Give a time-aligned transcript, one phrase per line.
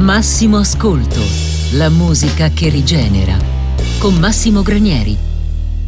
[0.00, 1.20] Massimo Ascolto,
[1.72, 3.38] la musica che rigenera.
[3.98, 5.16] Con Massimo Granieri.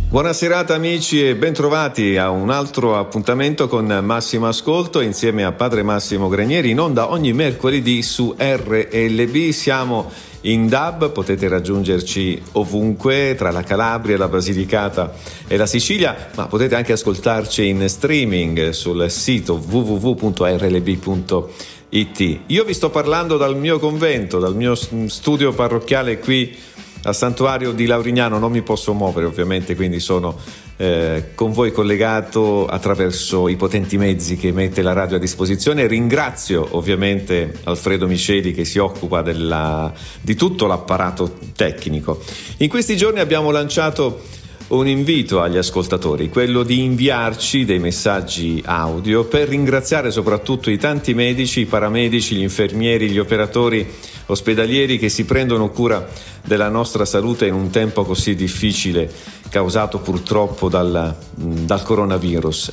[0.09, 5.83] Buona serata amici e bentrovati a un altro appuntamento con Massimo Ascolto insieme a Padre
[5.83, 9.51] Massimo Granieri in onda ogni mercoledì su RLB.
[9.51, 10.11] Siamo
[10.43, 15.13] in DAB, potete raggiungerci ovunque tra la Calabria, la Basilicata
[15.47, 22.41] e la Sicilia, ma potete anche ascoltarci in streaming sul sito www.rlb.it IT.
[22.47, 26.57] Io vi sto parlando dal mio convento, dal mio studio parrocchiale qui
[27.03, 30.37] al santuario di Laurignano, non mi posso muovere ovviamente, quindi sono
[30.77, 35.87] eh, con voi collegato attraverso i potenti mezzi che mette la radio a disposizione.
[35.87, 42.21] Ringrazio ovviamente Alfredo Miceli che si occupa della, di tutto l'apparato tecnico.
[42.59, 44.21] In questi giorni abbiamo lanciato
[44.69, 51.15] un invito agli ascoltatori, quello di inviarci dei messaggi audio per ringraziare soprattutto i tanti
[51.15, 53.87] medici, i paramedici, gli infermieri, gli operatori
[54.27, 56.07] ospedalieri che si prendono cura
[56.45, 59.11] della nostra salute in un tempo così difficile
[59.49, 62.73] causato purtroppo dal, dal coronavirus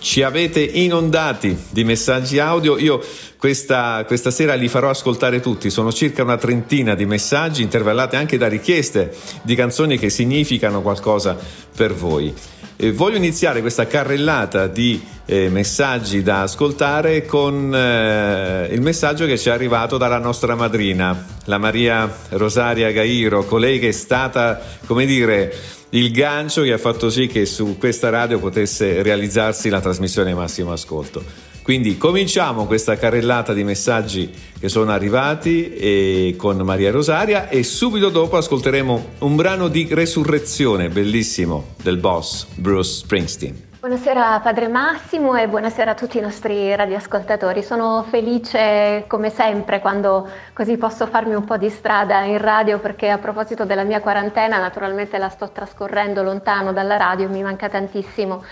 [0.00, 2.78] ci avete inondati di messaggi audio.
[2.78, 3.00] Io
[3.38, 5.70] questa, questa, sera li farò ascoltare tutti.
[5.70, 11.36] Sono circa una trentina di messaggi intervallati anche da richieste di canzoni che significano qualcosa
[11.74, 12.34] per voi.
[12.80, 19.36] E voglio iniziare questa carrellata di eh, messaggi da ascoltare con eh, il messaggio che
[19.36, 25.06] ci è arrivato dalla nostra madrina, la Maria Rosaria Gairo, colei che è stata, come
[25.06, 25.52] dire,
[25.90, 30.72] il gancio che ha fatto sì che su questa radio potesse realizzarsi la trasmissione Massimo
[30.72, 31.46] Ascolto.
[31.62, 38.38] Quindi cominciamo questa carrellata di messaggi che sono arrivati con Maria Rosaria e subito dopo
[38.38, 43.67] ascolteremo un brano di resurrezione bellissimo del boss Bruce Springsteen.
[43.80, 47.62] Buonasera Padre Massimo e buonasera a tutti i nostri radioascoltatori.
[47.62, 53.08] Sono felice come sempre quando così posso farmi un po' di strada in radio perché
[53.08, 58.42] a proposito della mia quarantena naturalmente la sto trascorrendo lontano dalla radio, mi manca tantissimo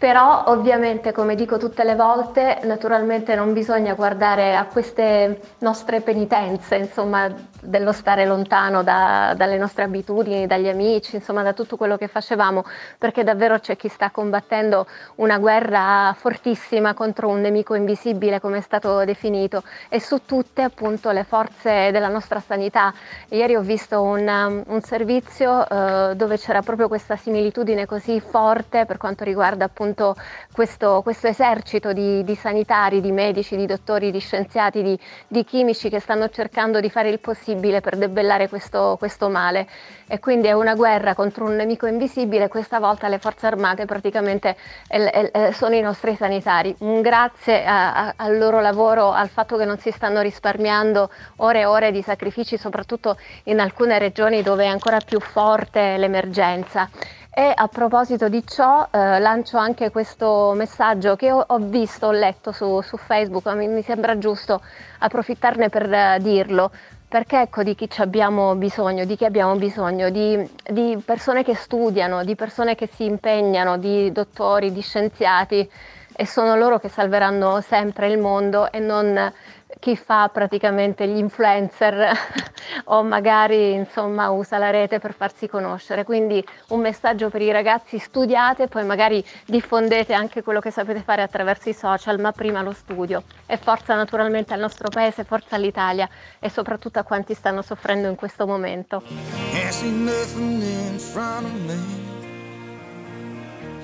[0.00, 6.76] però ovviamente, come dico tutte le volte, naturalmente non bisogna guardare a queste nostre penitenze,
[6.76, 7.30] insomma,
[7.60, 12.64] dello stare lontano da, dalle nostre abitudini, dagli amici, insomma, da tutto quello che facevamo,
[12.96, 18.62] perché davvero c'è chi sta combattendo una guerra fortissima contro un nemico invisibile, come è
[18.62, 22.94] stato definito, e su tutte appunto le forze della nostra sanità.
[23.28, 28.96] Ieri ho visto un, un servizio eh, dove c'era proprio questa similitudine così forte per
[28.96, 30.16] quanto riguarda appunto appunto
[30.52, 35.88] questo, questo esercito di, di, sanitari, di medici, di dottori, di scienziati, di, di, chimici
[35.88, 39.66] che stanno cercando di fare il possibile per debellare questo, questo male.
[40.06, 44.56] E quindi è una guerra contro un nemico invisibile, questa volta le forze armate praticamente
[44.88, 46.74] eh, eh, sono i nostri sanitari.
[46.78, 51.60] Un grazie a, a, al loro lavoro, al fatto che non si stanno risparmiando ore
[51.60, 56.88] e ore di sacrifici, soprattutto in alcune regioni dove è ancora più forte l'emergenza.
[57.32, 62.10] E a proposito di ciò eh, lancio anche questo messaggio che ho, ho visto, ho
[62.10, 64.60] letto su, su Facebook, mi, mi, sembra giusto
[64.98, 66.72] approfittarne per eh, dirlo,
[67.06, 72.24] perché ecco di chi abbiamo bisogno, di chi abbiamo bisogno, di, di persone che studiano,
[72.24, 75.70] di persone che si impegnano, di dottori, di scienziati
[76.12, 79.32] e sono loro che salveranno sempre il mondo e non
[79.80, 82.12] chi fa praticamente gli influencer
[82.84, 86.04] o magari insomma usa la rete per farsi conoscere.
[86.04, 91.22] Quindi un messaggio per i ragazzi, studiate, poi magari diffondete anche quello che sapete fare
[91.22, 93.24] attraverso i social, ma prima lo studio.
[93.46, 96.08] E forza naturalmente al nostro paese, forza all'Italia
[96.38, 99.02] e soprattutto a quanti stanno soffrendo in questo momento.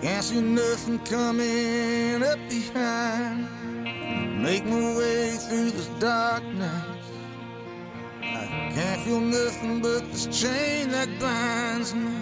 [0.02, 3.65] Can't see nothing coming up behind.
[4.06, 6.84] Make my way through this darkness.
[8.22, 12.16] I can't feel nothing but this chain that binds me.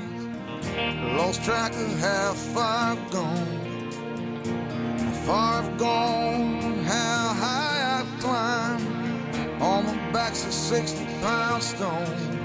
[1.16, 3.90] Lost track of how far I've gone,
[4.98, 9.62] how far I've gone, how high I've climbed.
[9.62, 12.38] On my back's a 60 pound stone,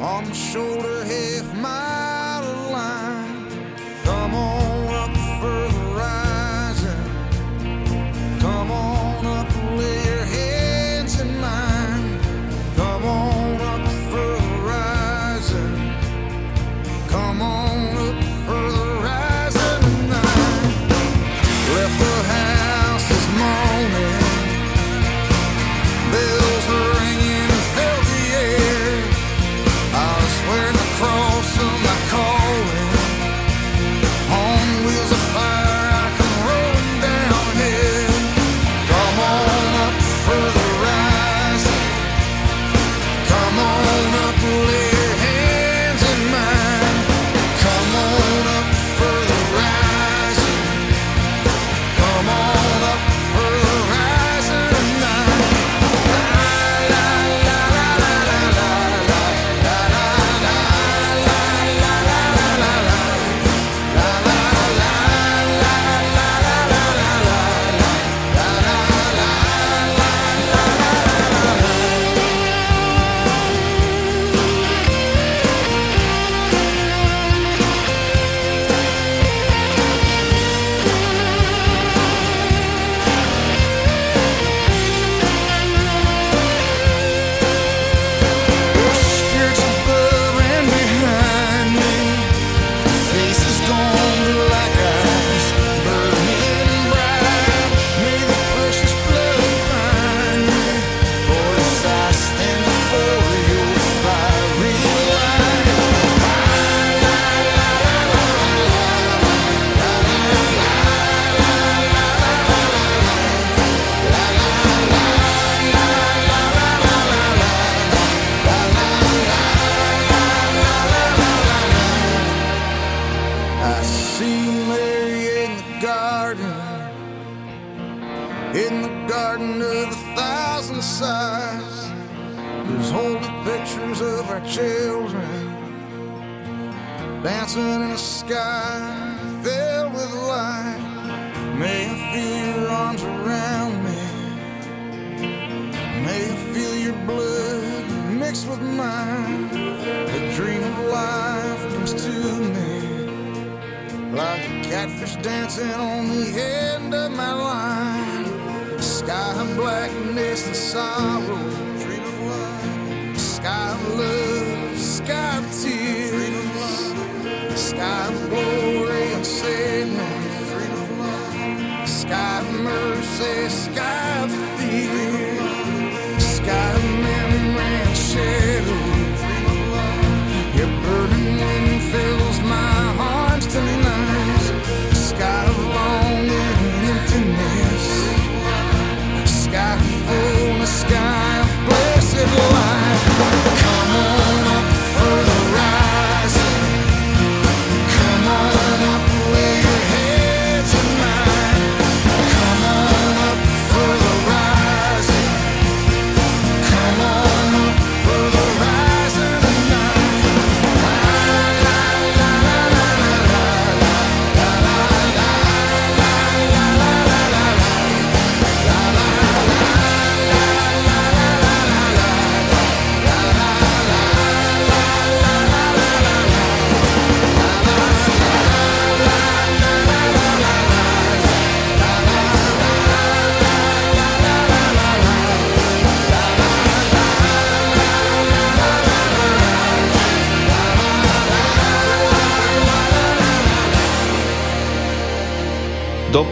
[0.00, 3.74] on my shoulder, half mile of line.
[4.04, 5.75] Come on up further.
[8.46, 8.95] Come on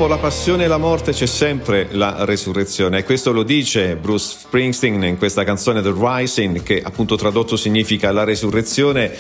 [0.04, 4.36] Dopo la passione e la morte c'è sempre la resurrezione e questo lo dice Bruce
[4.40, 9.10] Springsteen in questa canzone The Rising che appunto tradotto significa la resurrezione,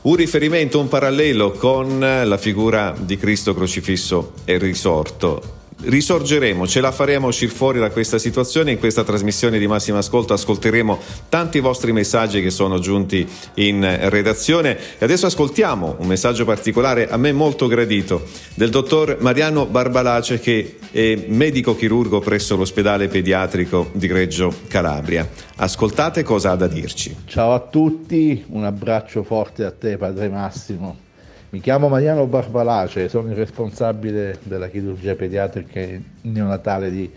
[0.00, 5.59] un riferimento, un parallelo con la figura di Cristo crocifisso e risorto.
[5.82, 8.72] Risorgeremo, ce la faremo uscire fuori da questa situazione.
[8.72, 14.76] In questa trasmissione di Massimo Ascolto ascolteremo tanti vostri messaggi che sono giunti in redazione.
[14.98, 20.76] E adesso ascoltiamo un messaggio particolare a me molto gradito del dottor Mariano Barbalace, che
[20.90, 25.28] è medico chirurgo presso l'ospedale pediatrico di Reggio Calabria.
[25.56, 27.16] Ascoltate cosa ha da dirci.
[27.24, 31.08] Ciao a tutti, un abbraccio forte a te, padre Massimo.
[31.52, 35.80] Mi chiamo Mariano Barbalace, sono il responsabile della chirurgia pediatrica
[36.20, 37.10] neonatale di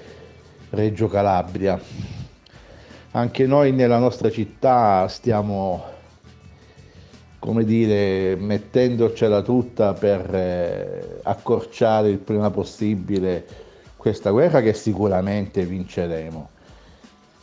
[0.71, 1.79] Reggio Calabria.
[3.11, 5.83] Anche noi nella nostra città stiamo,
[7.37, 13.45] come dire, mettendocela tutta per eh, accorciare il prima possibile
[13.95, 16.49] questa guerra che sicuramente vinceremo.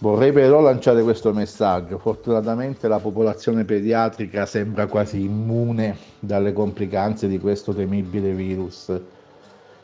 [0.02, 1.99] Vorrei però lanciare questo messaggio.
[1.99, 8.99] Fortunatamente la popolazione pediatrica sembra quasi immune dalle complicanze di questo temibile virus,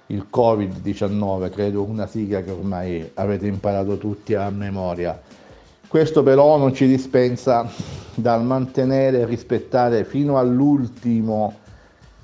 [0.06, 5.20] il Covid-19, credo una sigla che ormai avete imparato tutti a memoria.
[5.87, 7.70] Questo però non ci dispensa
[8.14, 11.56] dal mantenere e rispettare fino all'ultimo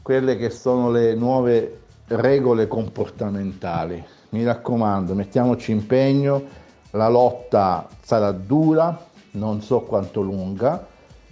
[0.01, 4.03] quelle che sono le nuove regole comportamentali.
[4.31, 6.62] Mi raccomando, mettiamoci impegno
[6.93, 8.99] la lotta sarà dura,
[9.33, 10.87] non so quanto lunga,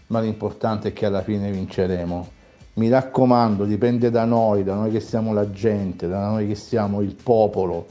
[0.08, 2.28] ma l'importante è che alla fine vinceremo.
[2.74, 7.00] Mi raccomando, dipende da noi, da noi che siamo la gente, da noi che siamo
[7.00, 7.86] il popolo.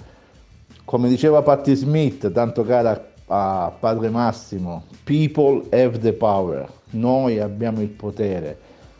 [0.83, 7.81] Come diceva Patti Smith, tanto cara a Padre Massimo, people have the power, noi abbiamo
[7.81, 8.57] il potere.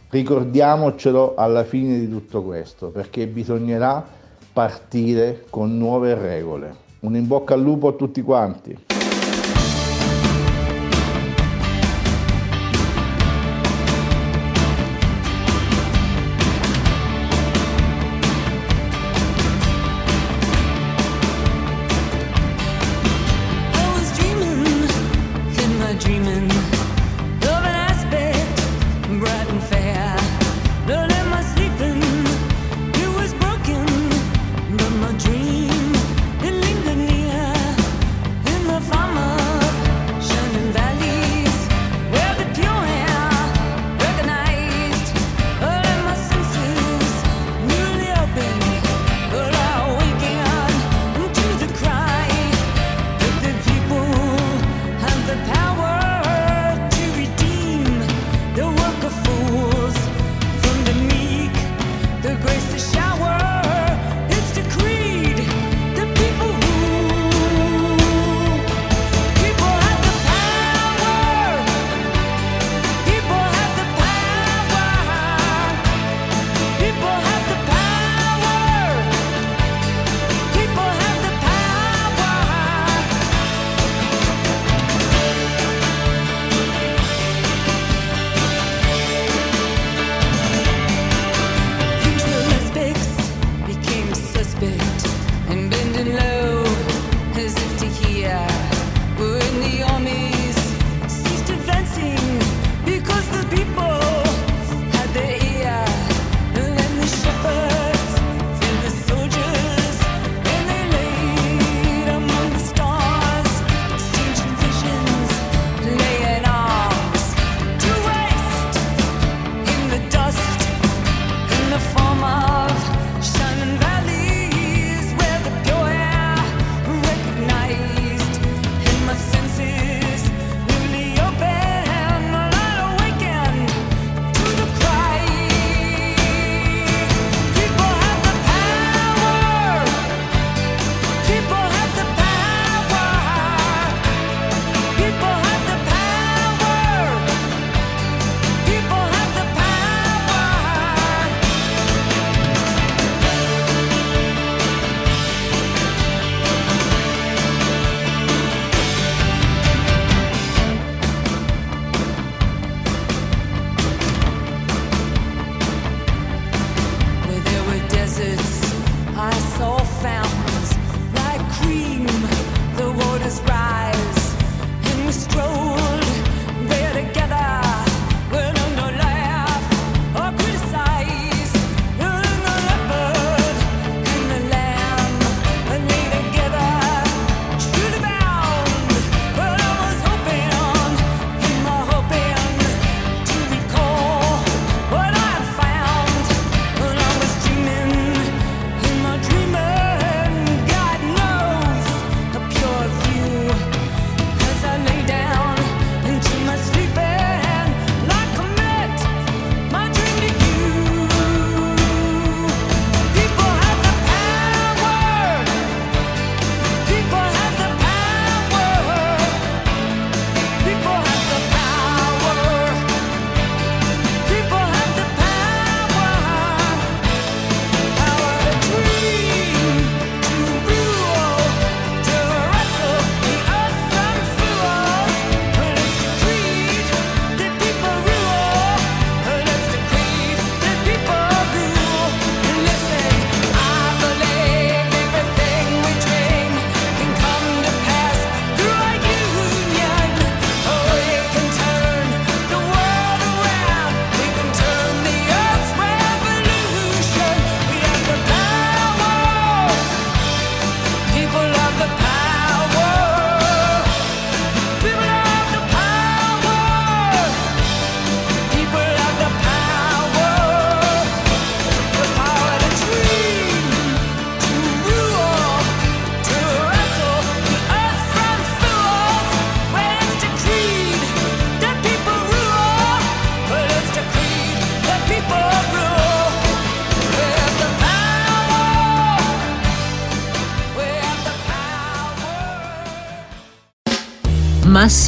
[0.10, 4.06] Ricordiamocelo alla fine di tutto questo, perché bisognerà
[4.54, 6.88] partire con nuove regole.
[7.02, 8.99] Un in bocca al lupo a tutti quanti.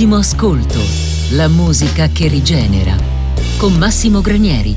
[0.02, 0.80] Massimo Ascolto,
[1.36, 2.96] la musica che rigenera.
[3.60, 4.76] Con Massimo Granieri.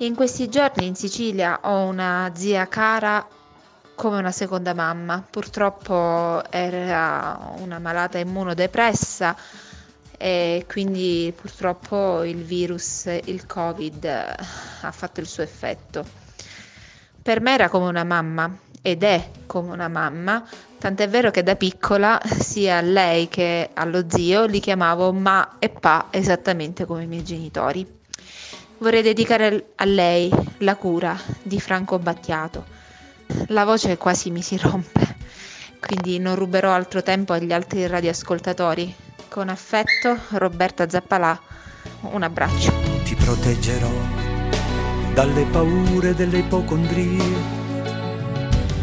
[0.00, 3.26] In questi giorni in Sicilia ho una zia cara
[3.94, 5.24] come una seconda mamma.
[5.30, 9.34] Purtroppo era una malata immunodepressa
[10.18, 16.04] e quindi purtroppo il virus, il Covid ha fatto il suo effetto.
[17.22, 20.46] Per me era come una mamma ed è come una mamma,
[20.78, 25.68] tant'è vero che da piccola sia a lei che allo zio li chiamavo ma e
[25.68, 27.86] pa esattamente come i miei genitori.
[28.78, 32.64] Vorrei dedicare a lei la cura di Franco Battiato.
[33.48, 35.16] La voce quasi mi si rompe,
[35.80, 38.94] quindi non ruberò altro tempo agli altri radioascoltatori.
[39.28, 41.38] Con affetto, Roberta Zappalà,
[42.02, 42.72] un abbraccio.
[43.04, 43.90] Ti proteggerò
[45.12, 47.57] dalle paure delle ipocondrie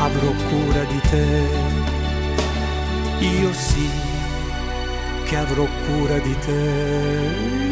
[0.00, 1.48] avrò cura di te.
[3.18, 3.88] Io sì
[5.24, 7.68] che avrò cura di te.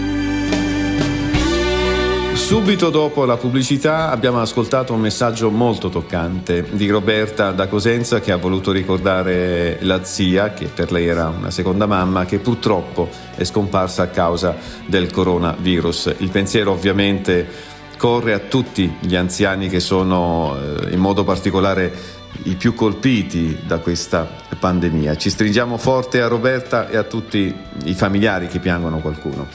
[2.35, 8.31] Subito dopo la pubblicità abbiamo ascoltato un messaggio molto toccante di Roberta da Cosenza che
[8.31, 13.45] ha voluto ricordare la zia, che per lei era una seconda mamma, che purtroppo è
[13.45, 16.15] scomparsa a causa del coronavirus.
[16.19, 22.55] Il pensiero ovviamente corre a tutti gli anziani che sono eh, in modo particolare i
[22.55, 25.17] più colpiti da questa pandemia.
[25.17, 29.47] Ci stringiamo forte a Roberta e a tutti i familiari che piangono qualcuno.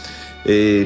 [0.45, 0.85] E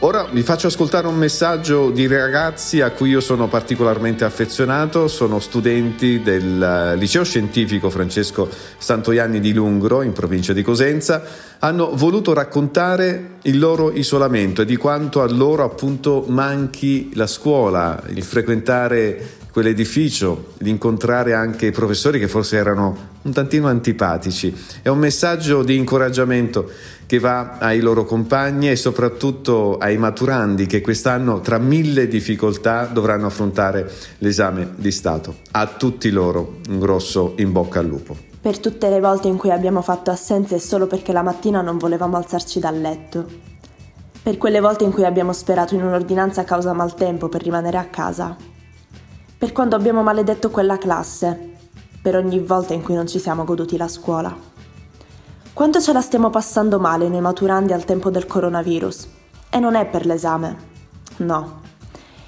[0.00, 5.40] ora vi faccio ascoltare un messaggio di ragazzi a cui io sono particolarmente affezionato, sono
[5.40, 11.22] studenti del liceo scientifico Francesco Santoianni di Lungro in provincia di Cosenza,
[11.58, 18.02] hanno voluto raccontare il loro isolamento e di quanto a loro appunto manchi la scuola,
[18.08, 24.54] il frequentare quell'edificio, di incontrare anche i professori che forse erano un tantino antipatici.
[24.82, 26.70] È un messaggio di incoraggiamento
[27.06, 33.26] che va ai loro compagni e soprattutto ai maturandi che quest'anno tra mille difficoltà dovranno
[33.26, 35.38] affrontare l'esame di Stato.
[35.50, 38.16] A tutti loro un grosso in bocca al lupo.
[38.40, 42.16] Per tutte le volte in cui abbiamo fatto assenze solo perché la mattina non volevamo
[42.16, 43.26] alzarci dal letto
[44.22, 48.36] per quelle volte in cui abbiamo sperato in un'ordinanza causa maltempo per rimanere a casa,
[49.38, 51.52] per quando abbiamo maledetto quella classe,
[52.02, 54.36] per ogni volta in cui non ci siamo goduti la scuola.
[55.52, 59.08] Quanto ce la stiamo passando male noi maturandi al tempo del coronavirus?
[59.48, 60.56] E non è per l'esame,
[61.18, 61.60] no.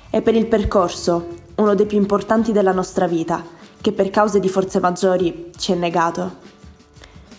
[0.09, 3.45] È per il percorso, uno dei più importanti della nostra vita,
[3.81, 6.37] che per cause di forze maggiori ci è negato.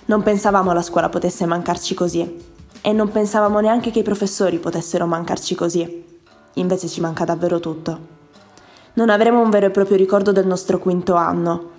[0.05, 2.43] Non pensavamo la scuola potesse mancarci così
[2.81, 6.03] e non pensavamo neanche che i professori potessero mancarci così.
[6.55, 8.19] Invece ci manca davvero tutto.
[8.93, 11.69] Non avremo un vero e proprio ricordo del nostro quinto anno.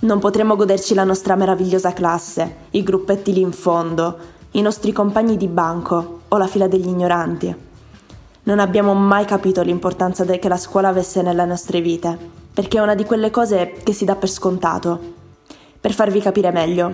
[0.00, 4.18] Non potremo goderci la nostra meravigliosa classe, i gruppetti lì in fondo,
[4.52, 7.54] i nostri compagni di banco o la fila degli ignoranti.
[8.42, 12.18] Non abbiamo mai capito l'importanza che la scuola avesse nelle nostre vite,
[12.52, 14.98] perché è una di quelle cose che si dà per scontato.
[15.80, 16.92] Per farvi capire meglio,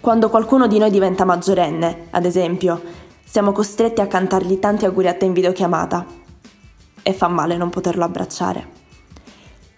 [0.00, 2.80] quando qualcuno di noi diventa maggiorenne, ad esempio,
[3.24, 6.27] siamo costretti a cantargli tanti auguri a te in videochiamata.
[7.02, 8.76] E fa male non poterlo abbracciare.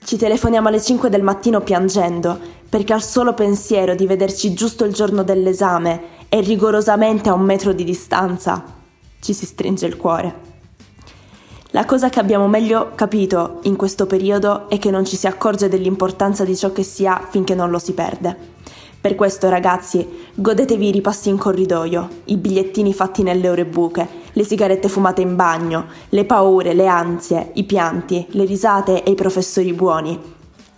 [0.02, 4.92] Ci telefoniamo alle 5 del mattino piangendo, perché al solo pensiero di vederci giusto il
[4.92, 8.64] giorno dell'esame e rigorosamente a un metro di distanza,
[9.20, 10.48] ci si stringe il cuore.
[11.72, 15.68] La cosa che abbiamo meglio capito in questo periodo è che non ci si accorge
[15.68, 18.36] dell'importanza di ciò che si ha finché non lo si perde.
[19.00, 24.44] Per questo, ragazzi, godetevi i ripassi in corridoio, i bigliettini fatti nelle ore buche, le
[24.44, 29.72] sigarette fumate in bagno, le paure, le ansie, i pianti, le risate e i professori
[29.72, 30.20] buoni.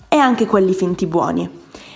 [0.07, 1.51] E anche quelli finti buoni.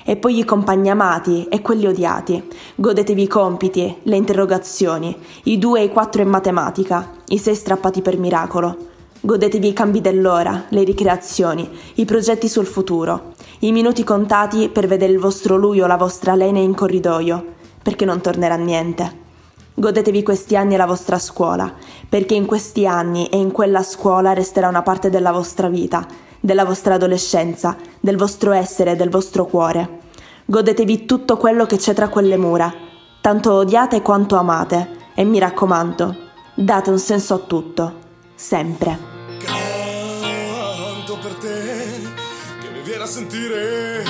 [0.04, 2.42] E poi i compagni amati e quelli odiati.
[2.74, 8.02] Godetevi i compiti, le interrogazioni, i due e i quattro in matematica, i sei strappati
[8.02, 8.94] per miracolo.
[9.26, 15.10] Godetevi i cambi dell'ora, le ricreazioni, i progetti sul futuro, i minuti contati per vedere
[15.10, 17.44] il vostro lui o la vostra lene in corridoio,
[17.82, 19.24] perché non tornerà niente.
[19.74, 21.74] Godetevi questi anni e la vostra scuola,
[22.08, 26.06] perché in questi anni e in quella scuola resterà una parte della vostra vita,
[26.38, 30.02] della vostra adolescenza, del vostro essere del vostro cuore.
[30.44, 32.72] Godetevi tutto quello che c'è tra quelle mura,
[33.20, 36.14] tanto odiate quanto amate, e mi raccomando,
[36.54, 37.92] date un senso a tutto,
[38.36, 39.15] sempre.
[39.46, 42.02] Canto per te
[42.60, 44.04] che mi viene a sentire.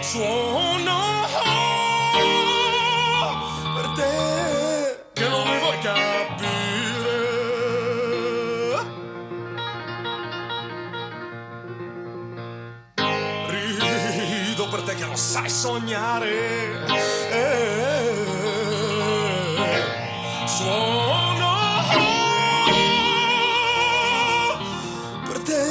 [0.00, 1.00] Suono
[3.74, 4.12] per te
[5.14, 6.50] che non mi vuoi capire.
[13.48, 17.01] Rido per te che non sai sognare.
[20.62, 21.50] Suono
[25.26, 25.64] per te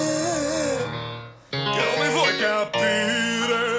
[1.50, 3.70] che non mi vuoi capire.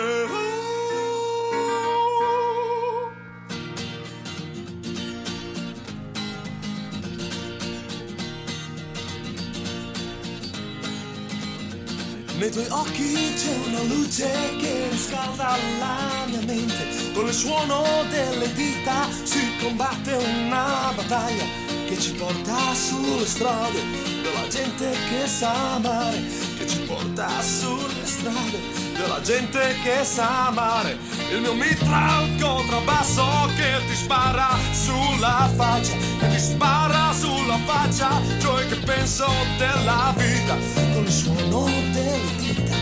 [12.39, 17.02] Nei tuoi occhi c'è una luce che riscalda la mia mente.
[17.15, 21.45] Con il suono delle dita si combatte una battaglia
[21.87, 23.81] che ci porta sulle strade
[24.23, 26.23] della gente che sa amare.
[26.57, 28.59] Che ci porta sulle strade
[28.97, 30.97] della gente che sa amare.
[31.31, 38.23] Il mio mitra al contrabbasso che ti spara sulla faccia, che ti spara sulla faccia,
[38.41, 39.27] cioè che penso
[39.59, 40.57] della vita.
[40.95, 42.82] Con il suono delle dita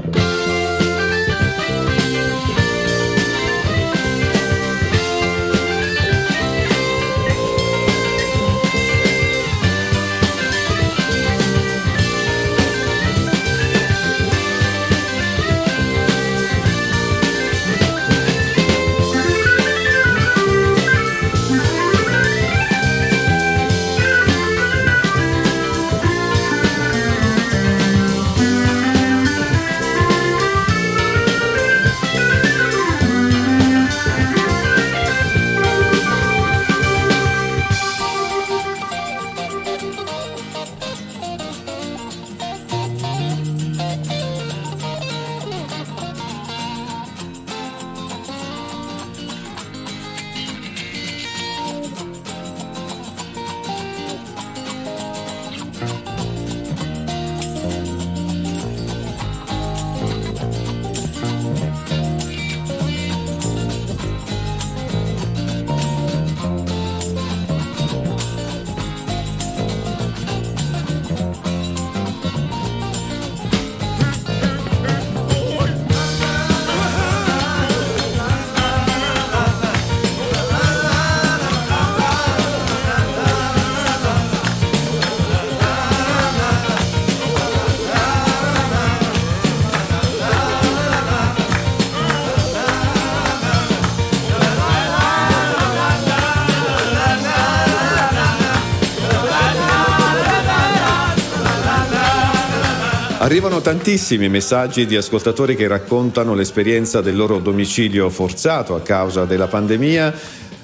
[103.31, 109.47] Arrivano tantissimi messaggi di ascoltatori che raccontano l'esperienza del loro domicilio forzato a causa della
[109.47, 110.13] pandemia.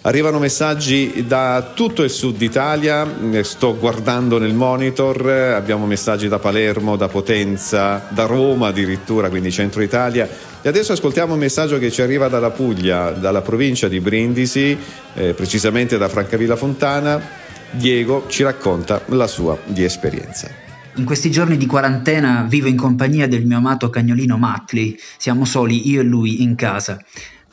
[0.01, 6.27] Arrivano messaggi da tutto il sud Italia, eh, sto guardando nel monitor, eh, abbiamo messaggi
[6.27, 10.27] da Palermo, da Potenza, da Roma addirittura, quindi centro Italia.
[10.61, 14.77] E adesso ascoltiamo un messaggio che ci arriva dalla Puglia, dalla provincia di Brindisi,
[15.13, 17.17] eh, precisamente da Francavilla Fontana.
[17.71, 20.66] Diego ci racconta la sua di esperienza.
[20.97, 24.97] In questi giorni di quarantena vivo in compagnia del mio amato cagnolino Matley.
[25.19, 26.99] Siamo soli io e lui in casa.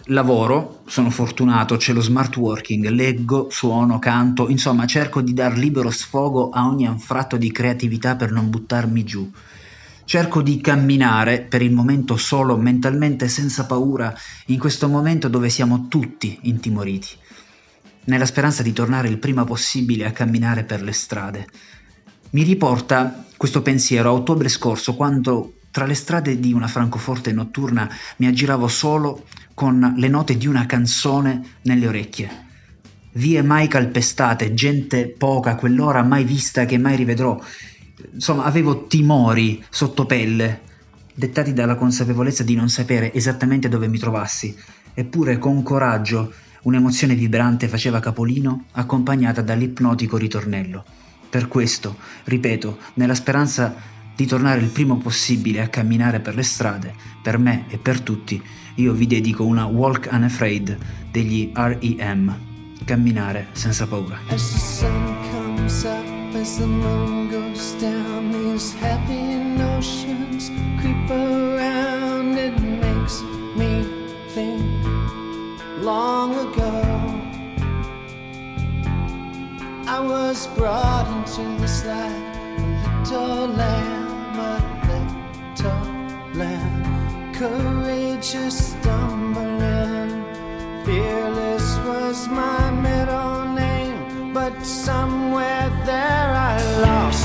[0.07, 5.91] Lavoro, sono fortunato, c'è lo smart working, leggo, suono, canto, insomma cerco di dar libero
[5.91, 9.31] sfogo a ogni anfratto di creatività per non buttarmi giù.
[10.07, 14.15] Cerco di camminare per il momento solo, mentalmente senza paura,
[14.47, 17.09] in questo momento dove siamo tutti intimoriti,
[18.05, 21.47] nella speranza di tornare il prima possibile a camminare per le strade.
[22.31, 27.89] Mi riporta questo pensiero a ottobre scorso, quando tra le strade di una Francoforte notturna
[28.19, 32.43] mi aggiravo solo con le note di una canzone nelle orecchie.
[33.13, 37.41] Vie mai calpestate, gente poca, quell'ora mai vista che mai rivedrò.
[38.13, 40.61] Insomma, avevo timori sotto pelle,
[41.15, 44.57] dettati dalla consapevolezza di non sapere esattamente dove mi trovassi.
[44.95, 46.33] Eppure, con coraggio,
[46.63, 50.85] un'emozione vibrante faceva capolino, accompagnata dall'ipnotico ritornello.
[51.35, 53.75] Per questo, ripeto, nella speranza
[54.15, 58.41] di tornare il primo possibile a camminare per le strade, per me e per tutti,
[58.77, 60.79] io vi dedico una Walk Unafraid
[61.11, 62.39] degli REM.
[62.85, 64.17] Camminare senza paura.
[64.29, 64.85] As
[66.59, 72.39] the moon goes down, these happy notions creep around.
[72.39, 73.25] It makes
[73.57, 73.85] me
[74.33, 74.63] think
[75.83, 76.94] long ago.
[79.87, 82.63] I was brought into this life, a
[83.03, 84.57] little lamb, a
[84.89, 85.85] little
[86.41, 90.25] lamb, courageous, stumbling.
[90.87, 97.24] Fearless was my middle name, but somewhere there I lost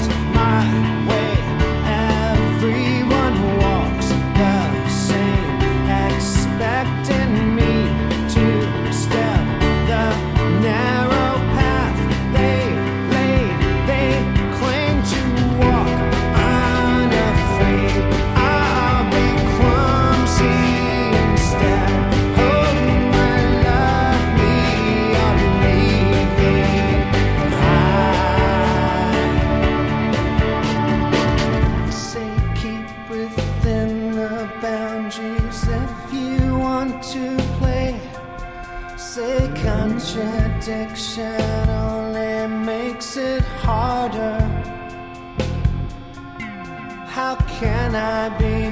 [47.59, 48.71] can I be?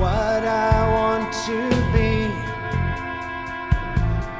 [0.00, 1.58] What I want to
[1.92, 2.30] be?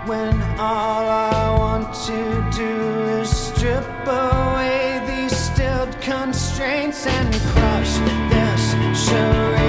[0.08, 2.20] When all I want to
[2.56, 2.72] do
[3.18, 7.94] is strip away these stilled constraints and crush
[8.30, 8.64] this
[9.04, 9.59] charade,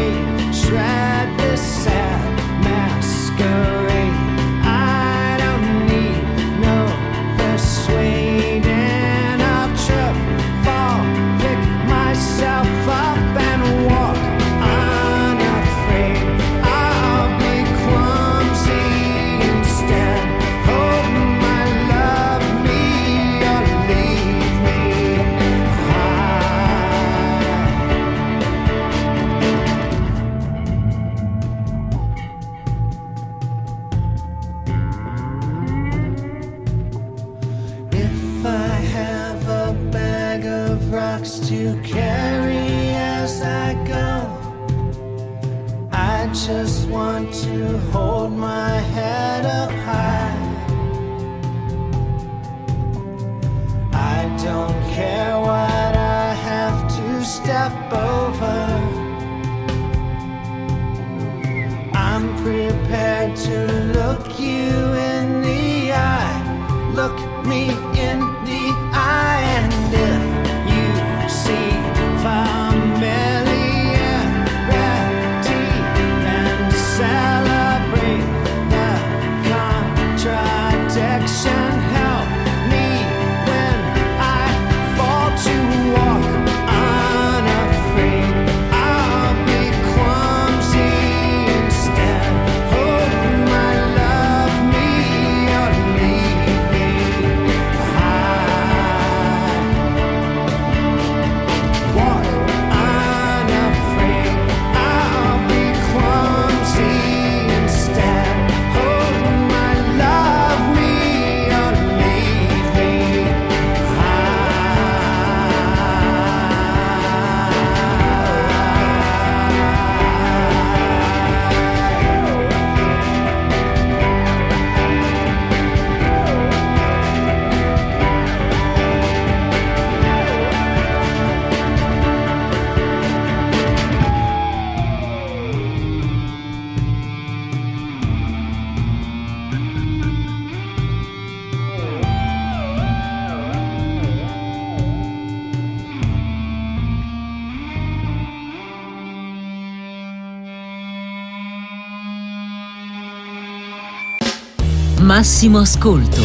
[155.22, 156.24] Massimo Ascolto,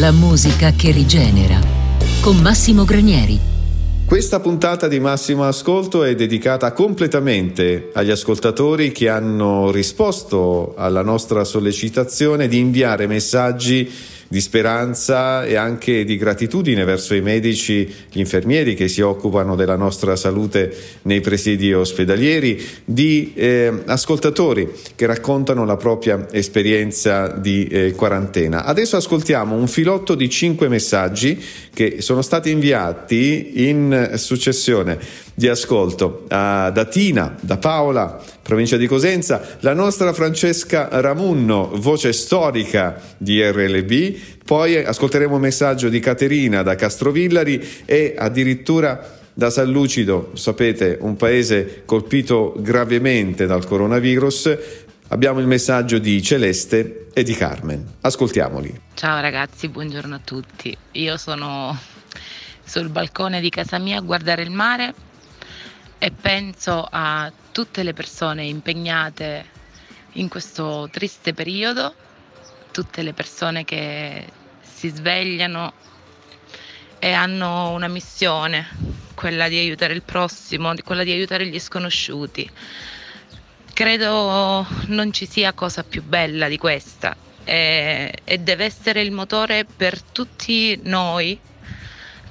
[0.00, 1.60] la musica che rigenera.
[2.20, 3.38] Con Massimo Granieri.
[4.04, 11.44] Questa puntata di Massimo Ascolto è dedicata completamente agli ascoltatori che hanno risposto alla nostra
[11.44, 13.88] sollecitazione di inviare messaggi
[14.32, 19.76] di speranza e anche di gratitudine verso i medici, gli infermieri che si occupano della
[19.76, 27.92] nostra salute nei presidi ospedalieri, di eh, ascoltatori che raccontano la propria esperienza di eh,
[27.92, 28.64] quarantena.
[28.64, 31.38] Adesso ascoltiamo un filotto di cinque messaggi
[31.74, 34.98] che sono stati inviati in successione
[35.34, 42.12] di ascolto uh, da Tina, da Paola, provincia di Cosenza, la nostra Francesca Ramunno, voce
[42.12, 49.70] storica di RLB, poi ascolteremo un messaggio di Caterina da Castrovillari e addirittura da San
[49.70, 54.58] Lucido, sapete, un paese colpito gravemente dal coronavirus,
[55.08, 57.94] abbiamo il messaggio di Celeste e di Carmen.
[58.02, 58.78] Ascoltiamoli.
[58.94, 60.76] Ciao ragazzi, buongiorno a tutti.
[60.92, 61.78] Io sono
[62.62, 64.94] sul balcone di casa mia a guardare il mare
[66.04, 69.46] e penso a tutte le persone impegnate
[70.14, 71.94] in questo triste periodo,
[72.72, 74.26] tutte le persone che
[74.60, 75.72] si svegliano
[76.98, 78.66] e hanno una missione,
[79.14, 82.50] quella di aiutare il prossimo, quella di aiutare gli sconosciuti.
[83.72, 89.64] Credo non ci sia cosa più bella di questa e, e deve essere il motore
[89.64, 91.38] per tutti noi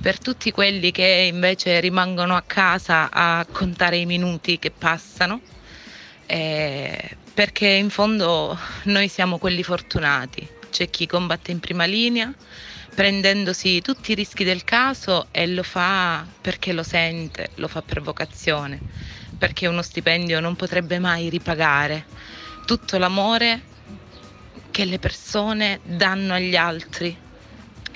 [0.01, 5.41] per tutti quelli che invece rimangono a casa a contare i minuti che passano,
[6.25, 12.33] eh, perché in fondo noi siamo quelli fortunati, c'è chi combatte in prima linea
[12.93, 18.01] prendendosi tutti i rischi del caso e lo fa perché lo sente, lo fa per
[18.01, 18.79] vocazione,
[19.37, 22.05] perché uno stipendio non potrebbe mai ripagare
[22.65, 23.61] tutto l'amore
[24.71, 27.15] che le persone danno agli altri.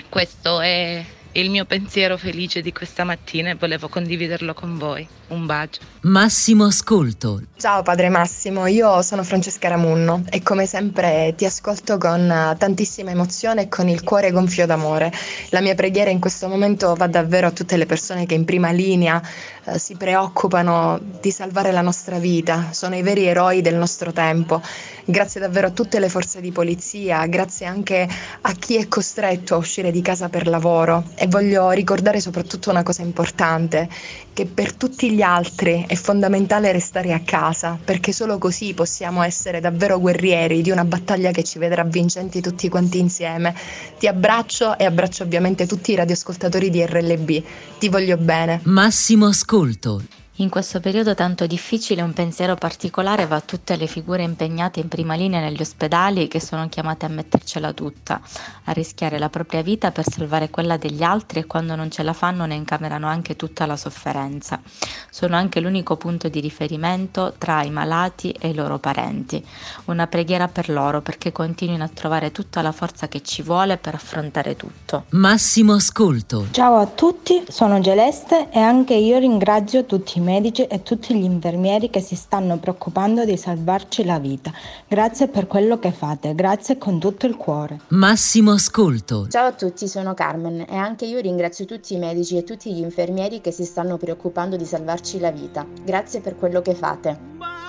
[0.08, 1.04] Questo è
[1.40, 5.06] il mio pensiero felice di questa mattina e volevo condividerlo con voi.
[5.28, 5.80] Un bacio.
[6.02, 7.42] Massimo Ascolto.
[7.56, 13.62] Ciao padre Massimo, io sono Francesca Ramunno e come sempre ti ascolto con tantissima emozione
[13.62, 15.12] e con il cuore gonfio d'amore.
[15.48, 18.70] La mia preghiera in questo momento va davvero a tutte le persone che in prima
[18.70, 19.20] linea
[19.64, 24.62] eh, si preoccupano di salvare la nostra vita, sono i veri eroi del nostro tempo.
[25.04, 28.08] Grazie davvero a tutte le forze di polizia, grazie anche
[28.40, 32.82] a chi è costretto a uscire di casa per lavoro e voglio ricordare soprattutto una
[32.82, 33.88] cosa importante,
[34.36, 39.60] che per tutti gli altri è fondamentale restare a casa, perché solo così possiamo essere
[39.60, 43.54] davvero guerrieri di una battaglia che ci vedrà vincenti tutti quanti insieme.
[43.98, 47.42] Ti abbraccio e abbraccio ovviamente tutti i radioascoltatori di RLB.
[47.78, 48.60] Ti voglio bene.
[48.64, 50.02] Massimo Ascolto.
[50.38, 54.88] In questo periodo tanto difficile un pensiero particolare va a tutte le figure impegnate in
[54.88, 58.20] prima linea negli ospedali che sono chiamate a mettercela tutta,
[58.64, 62.12] a rischiare la propria vita per salvare quella degli altri e quando non ce la
[62.12, 64.60] fanno ne incamerano anche tutta la sofferenza.
[65.08, 69.42] Sono anche l'unico punto di riferimento tra i malati e i loro parenti.
[69.86, 73.94] Una preghiera per loro perché continuino a trovare tutta la forza che ci vuole per
[73.94, 75.04] affrontare tutto.
[75.12, 76.48] Massimo Ascolto.
[76.50, 81.22] Ciao a tutti, sono Celeste e anche io ringrazio tutti i medici e tutti gli
[81.22, 84.52] infermieri che si stanno preoccupando di salvarci la vita.
[84.88, 87.78] Grazie per quello che fate, grazie con tutto il cuore.
[87.88, 89.28] Massimo Ascolto.
[89.28, 92.80] Ciao a tutti, sono Carmen e anche io ringrazio tutti i medici e tutti gli
[92.80, 95.64] infermieri che si stanno preoccupando di salvarci la vita.
[95.84, 97.65] Grazie per quello che fate.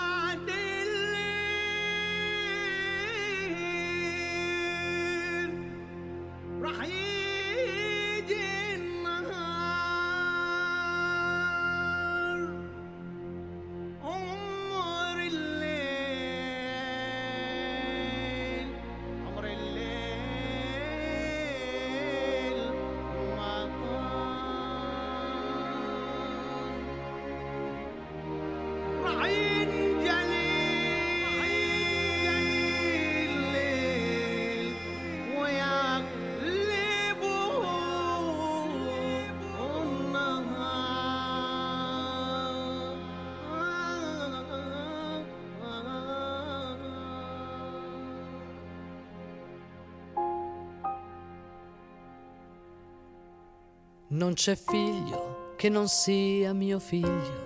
[54.28, 57.46] Non c'è figlio che non sia mio figlio,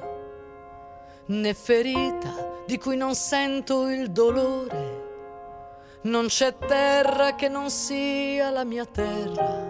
[1.27, 5.99] né ferita di cui non sento il dolore.
[6.01, 9.63] Non c'è terra che non sia la mia terra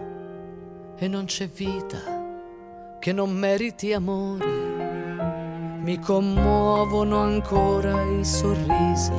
[0.96, 4.46] e non c'è vita che non meriti amore.
[5.82, 9.12] Mi commuovono ancora i sorrisi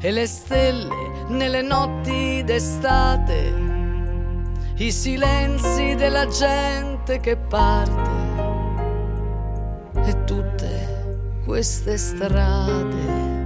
[0.00, 3.67] e le stelle nelle notti d'estate,
[4.80, 8.10] i silenzi della gente che parte
[10.04, 13.44] e tutte queste strade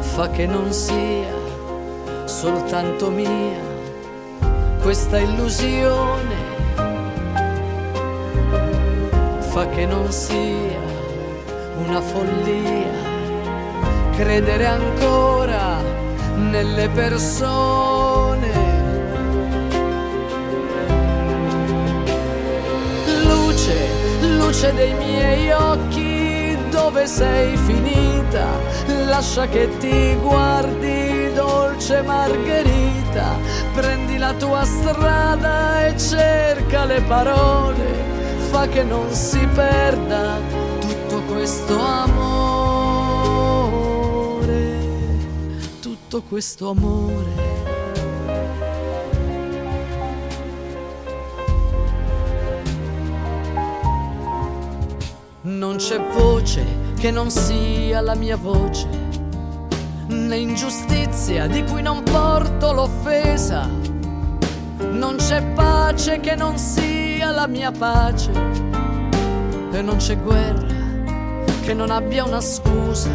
[0.00, 1.34] fa che non sia
[2.24, 3.60] soltanto mia
[4.80, 6.34] questa illusione
[9.40, 10.80] fa che non sia
[11.86, 13.12] una follia
[14.16, 15.78] credere ancora
[16.36, 18.13] nelle persone.
[23.64, 23.88] Luce,
[24.36, 28.44] luce dei miei occhi, dove sei finita?
[29.06, 33.38] Lascia che ti guardi, dolce Margherita,
[33.72, 37.86] prendi la tua strada e cerca le parole,
[38.50, 40.38] fa che non si perda
[40.80, 42.18] tutto questo amore,
[45.80, 47.43] tutto questo amore.
[55.64, 56.62] Non c'è voce
[56.98, 58.86] che non sia la mia voce,
[60.08, 63.66] né ingiustizia di cui non porto l'offesa.
[64.90, 68.30] Non c'è pace che non sia la mia pace,
[69.72, 70.66] e non c'è guerra
[71.62, 73.08] che non abbia una scusa.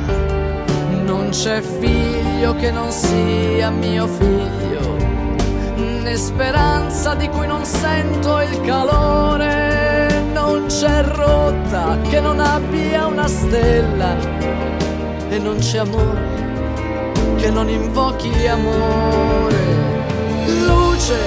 [1.06, 4.95] Non c'è figlio che non sia mio figlio,
[6.02, 9.78] né speranza di cui non sento il calore.
[10.50, 14.16] Non c'è rotta che non abbia una stella
[15.30, 19.58] e non c'è amore che non invochi amore.
[20.66, 21.18] Luce,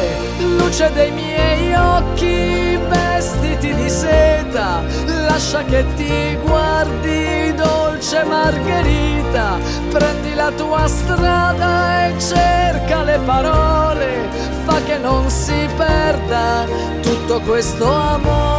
[0.59, 9.57] luce dei miei occhi vestiti di seta, lascia che ti guardi, dolce Margherita,
[9.89, 14.29] prendi la tua strada e cerca le parole,
[14.64, 16.66] fa che non si perda
[17.01, 18.51] tutto questo amore.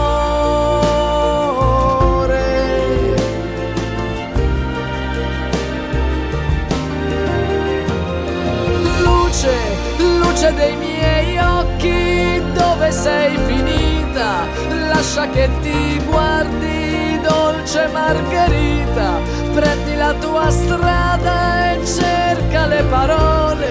[13.03, 14.45] Sei finita?
[14.87, 19.19] Lascia che ti guardi, dolce Margherita,
[19.53, 23.67] prendi la tua strada e cerca le parole,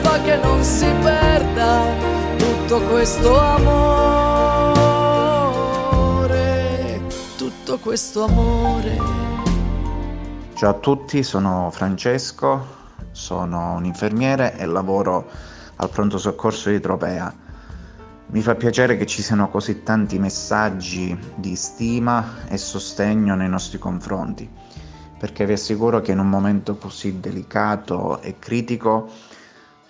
[0.00, 1.82] fa che non si perda
[2.38, 3.90] tutto questo amore,
[7.36, 8.96] tutto questo amore.
[10.54, 12.66] Ciao a tutti, sono Francesco,
[13.10, 15.28] sono un infermiere e lavoro
[15.76, 17.41] al pronto soccorso di Tropea.
[18.32, 23.78] Mi fa piacere che ci siano così tanti messaggi di stima e sostegno nei nostri
[23.78, 24.48] confronti,
[25.18, 29.10] perché vi assicuro che in un momento così delicato e critico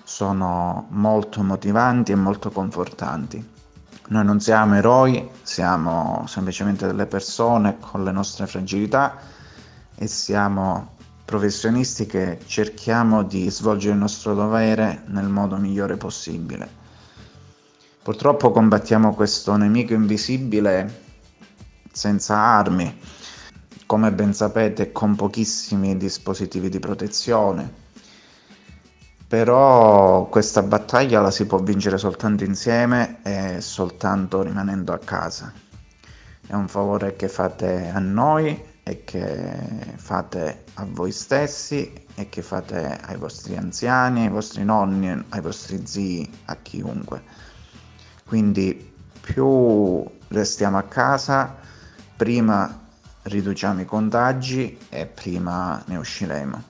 [0.03, 3.49] sono molto motivanti e molto confortanti.
[4.09, 9.18] Noi non siamo eroi, siamo semplicemente delle persone con le nostre fragilità
[9.95, 16.81] e siamo professionisti che cerchiamo di svolgere il nostro dovere nel modo migliore possibile.
[18.03, 21.03] Purtroppo combattiamo questo nemico invisibile
[21.92, 22.98] senza armi,
[23.86, 27.72] come ben sapete con pochissimi dispositivi di protezione.
[29.28, 35.53] Però questa battaglia la si può vincere soltanto insieme e soltanto rimanendo a casa.
[36.44, 42.42] È un favore che fate a noi e che fate a voi stessi e che
[42.42, 47.41] fate ai vostri anziani, ai vostri nonni, ai vostri zii, a chiunque.
[48.32, 51.54] Quindi più restiamo a casa,
[52.16, 52.80] prima
[53.24, 56.62] riduciamo i contagi e prima ne usciremo.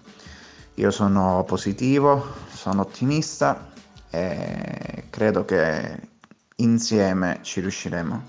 [0.74, 3.70] Io sono positivo, sono ottimista
[4.10, 6.00] e credo che
[6.56, 8.22] insieme ci riusciremo.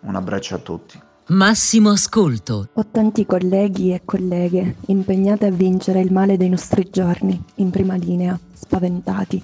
[0.00, 1.00] Un abbraccio a tutti.
[1.28, 2.70] Massimo ascolto.
[2.72, 7.94] Ho tanti colleghi e colleghe impegnati a vincere il male dei nostri giorni, in prima
[7.94, 9.40] linea, spaventati,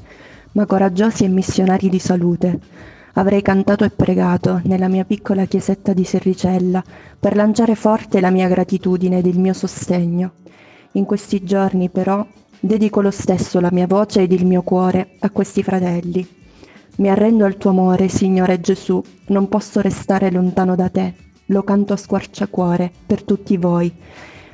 [0.53, 2.59] ma coraggiosi e missionari di salute.
[3.15, 6.83] Avrei cantato e pregato nella mia piccola chiesetta di Serricella
[7.19, 10.33] per lanciare forte la mia gratitudine ed il mio sostegno.
[10.93, 12.27] In questi giorni, però,
[12.61, 16.27] dedico lo stesso la mia voce ed il mio cuore a questi fratelli.
[16.97, 21.93] Mi arrendo al tuo amore, Signore Gesù, non posso restare lontano da te lo canto
[21.93, 23.93] a squarciacuore per tutti voi,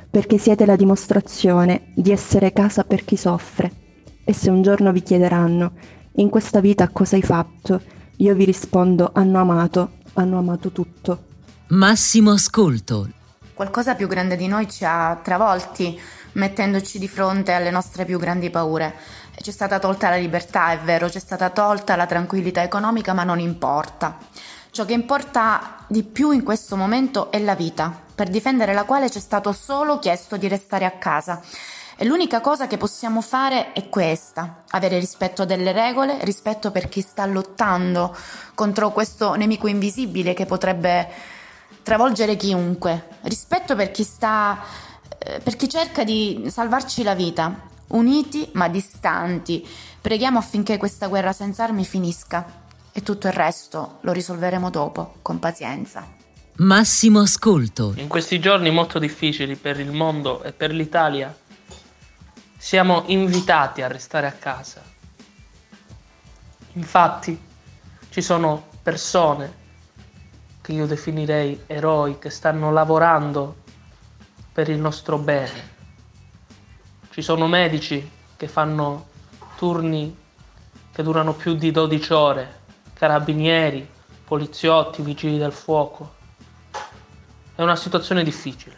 [0.09, 3.84] perché siete la dimostrazione di essere casa per chi soffre.
[4.27, 5.73] E se un giorno vi chiederanno,
[6.13, 7.79] in questa vita cosa hai fatto?
[8.17, 11.25] Io vi rispondo, hanno amato, hanno amato tutto.
[11.67, 13.07] Massimo ascolto.
[13.53, 15.99] Qualcosa più grande di noi ci ha travolti
[16.33, 18.95] mettendoci di fronte alle nostre più grandi paure.
[19.39, 23.13] Ci è stata tolta la libertà, è vero, ci è stata tolta la tranquillità economica,
[23.13, 24.17] ma non importa.
[24.71, 29.11] Ciò che importa di più in questo momento è la vita, per difendere la quale
[29.11, 31.41] ci è stato solo chiesto di restare a casa.
[31.97, 37.01] E l'unica cosa che possiamo fare è questa, avere rispetto delle regole, rispetto per chi
[37.01, 38.15] sta lottando
[38.53, 41.07] contro questo nemico invisibile che potrebbe
[41.83, 44.59] travolgere chiunque, rispetto per chi sta
[45.25, 49.67] eh, per chi cerca di salvarci la vita, uniti ma distanti.
[49.99, 55.39] Preghiamo affinché questa guerra senza armi finisca e tutto il resto lo risolveremo dopo, con
[55.39, 56.05] pazienza.
[56.57, 57.93] Massimo ascolto.
[57.97, 61.35] In questi giorni molto difficili per il mondo e per l'Italia,
[62.65, 64.81] siamo invitati a restare a casa.
[66.73, 67.39] Infatti,
[68.09, 69.53] ci sono persone
[70.61, 73.57] che io definirei eroi che stanno lavorando
[74.51, 75.73] per il nostro bene.
[77.11, 79.09] Ci sono medici che fanno
[79.57, 80.17] turni
[80.91, 82.61] che durano più di 12 ore,
[82.95, 83.87] carabinieri,
[84.25, 86.15] poliziotti, vigili del fuoco.
[87.53, 88.77] È una situazione difficile,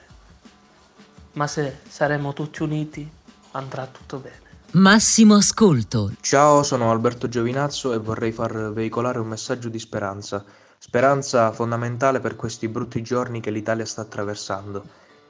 [1.35, 3.15] ma se saremo tutti uniti
[3.57, 4.45] andrà tutto bene.
[4.71, 6.11] Massimo ascolto.
[6.21, 10.43] Ciao, sono Alberto Giovinazzo e vorrei far veicolare un messaggio di speranza.
[10.77, 14.83] Speranza fondamentale per questi brutti giorni che l'Italia sta attraversando.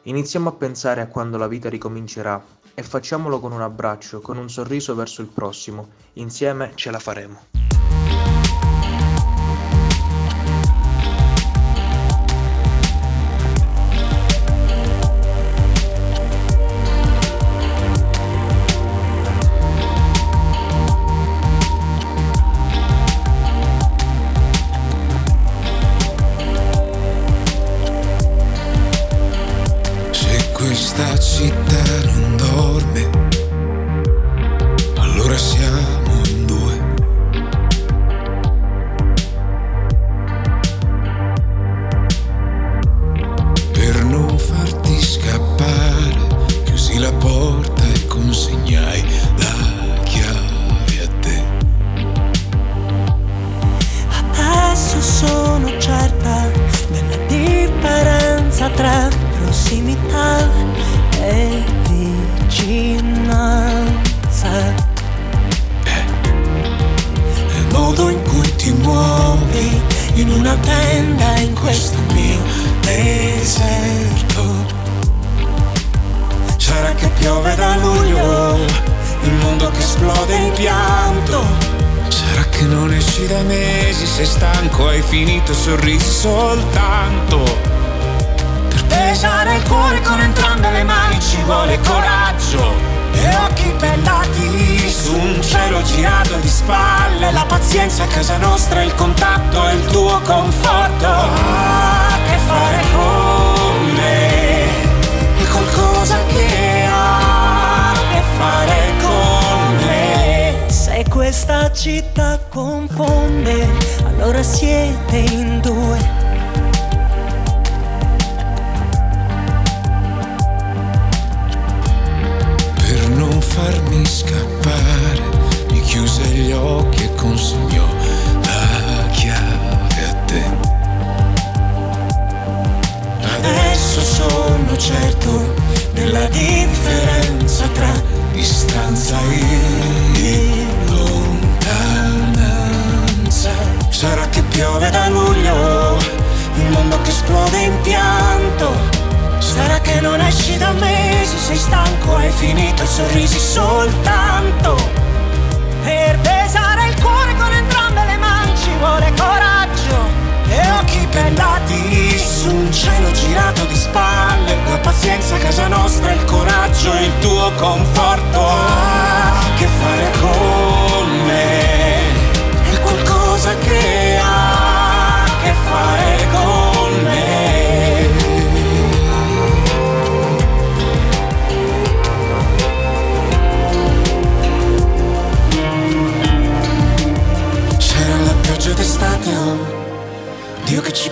[0.04, 4.50] Iniziamo a pensare a quando la vita ricomincerà e facciamolo con un abbraccio, con un
[4.50, 5.90] sorriso verso il prossimo.
[6.14, 8.07] Insieme ce la faremo.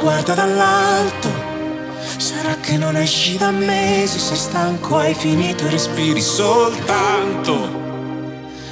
[0.05, 1.29] guarda dall'alto.
[2.17, 7.53] Sarà che non esci da mesi, sei stanco, hai finito e respiri soltanto.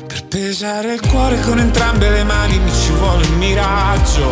[0.06, 4.30] Per pesare il cuore con entrambe le mani mi ci vuole un miraggio.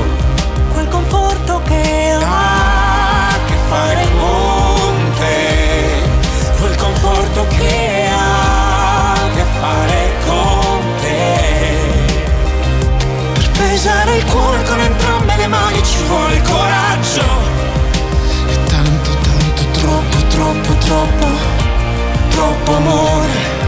[0.73, 6.59] Quel conforto che ha a che fare con te.
[6.59, 11.49] Quel conforto che ha a che fare con te.
[13.33, 15.10] Per pesare il cuore con entrambe le mani
[15.51, 17.25] mani ci vuole il coraggio.
[18.47, 21.27] E tanto, tanto, troppo, troppo, troppo,
[22.29, 23.59] troppo amore.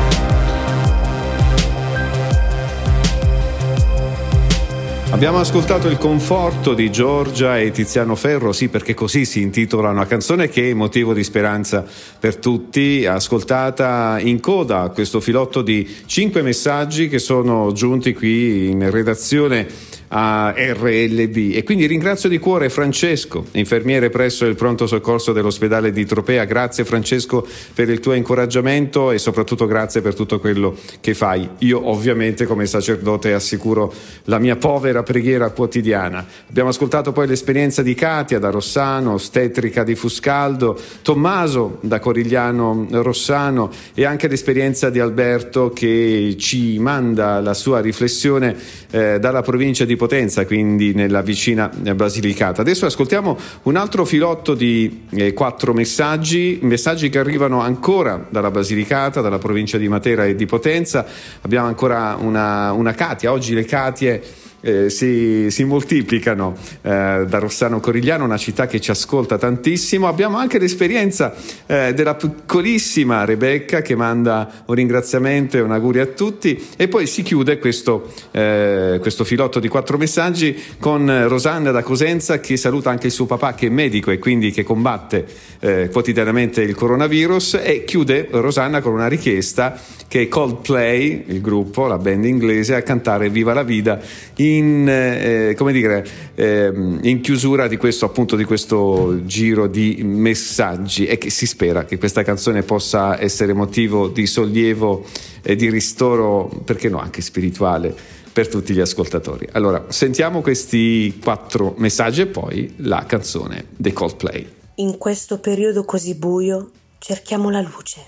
[5.11, 10.07] Abbiamo ascoltato il conforto di Giorgia e Tiziano Ferro, sì perché così si intitola una
[10.07, 11.86] canzone che è motivo di speranza
[12.19, 18.89] per tutti, ascoltata in coda questo filotto di cinque messaggi che sono giunti qui in
[18.89, 19.67] redazione
[20.09, 26.05] a RLB e quindi ringrazio di cuore Francesco, infermiere presso il pronto soccorso dell'ospedale di
[26.05, 26.45] Tropea.
[26.45, 31.47] Grazie Francesco per il tuo incoraggiamento e soprattutto grazie per tutto quello che fai.
[31.59, 33.93] Io ovviamente come sacerdote assicuro
[34.25, 36.25] la mia povera preghiera quotidiana.
[36.49, 43.71] Abbiamo ascoltato poi l'esperienza di Katia da Rossano, ostetrica di Fuscaldo, Tommaso da Corigliano Rossano
[43.93, 48.55] e anche l'esperienza di Alberto che ci manda la sua riflessione
[48.91, 52.59] eh, dalla provincia di Potenza, quindi nella vicina Basilicata.
[52.59, 59.21] Adesso ascoltiamo un altro filotto di eh, quattro messaggi, messaggi che arrivano ancora dalla Basilicata,
[59.21, 61.05] dalla provincia di Matera e di Potenza.
[61.39, 64.21] Abbiamo ancora una, una Katia, oggi le Katie
[64.64, 70.07] eh, si, si, moltiplicano eh, da Rossano Corigliano, una città che ci ascolta tantissimo.
[70.07, 71.34] Abbiamo anche l'esperienza
[71.66, 77.07] eh, della piccolissima Rebecca che manda un ringraziamento e un augurio a tutti e poi
[77.07, 82.89] si chiude questo, eh, questo filotto di quattro messaggi con Rosanna da Cosenza che saluta
[82.89, 85.26] anche il suo papà che è medico e quindi che combatte
[85.59, 89.78] eh, quotidianamente il coronavirus e chiude Rosanna con una richiesta
[90.14, 93.99] che Coldplay, il gruppo, la band inglese, a cantare Viva la Vida
[94.36, 101.05] in, eh, come dire, eh, in chiusura di questo, appunto, di questo giro di messaggi
[101.05, 105.05] e che si spera che questa canzone possa essere motivo di sollievo
[105.41, 107.95] e di ristoro, perché no, anche spirituale
[108.33, 109.47] per tutti gli ascoltatori.
[109.51, 114.47] Allora, sentiamo questi quattro messaggi e poi la canzone dei Coldplay.
[114.75, 118.01] In questo periodo così buio cerchiamo la luce,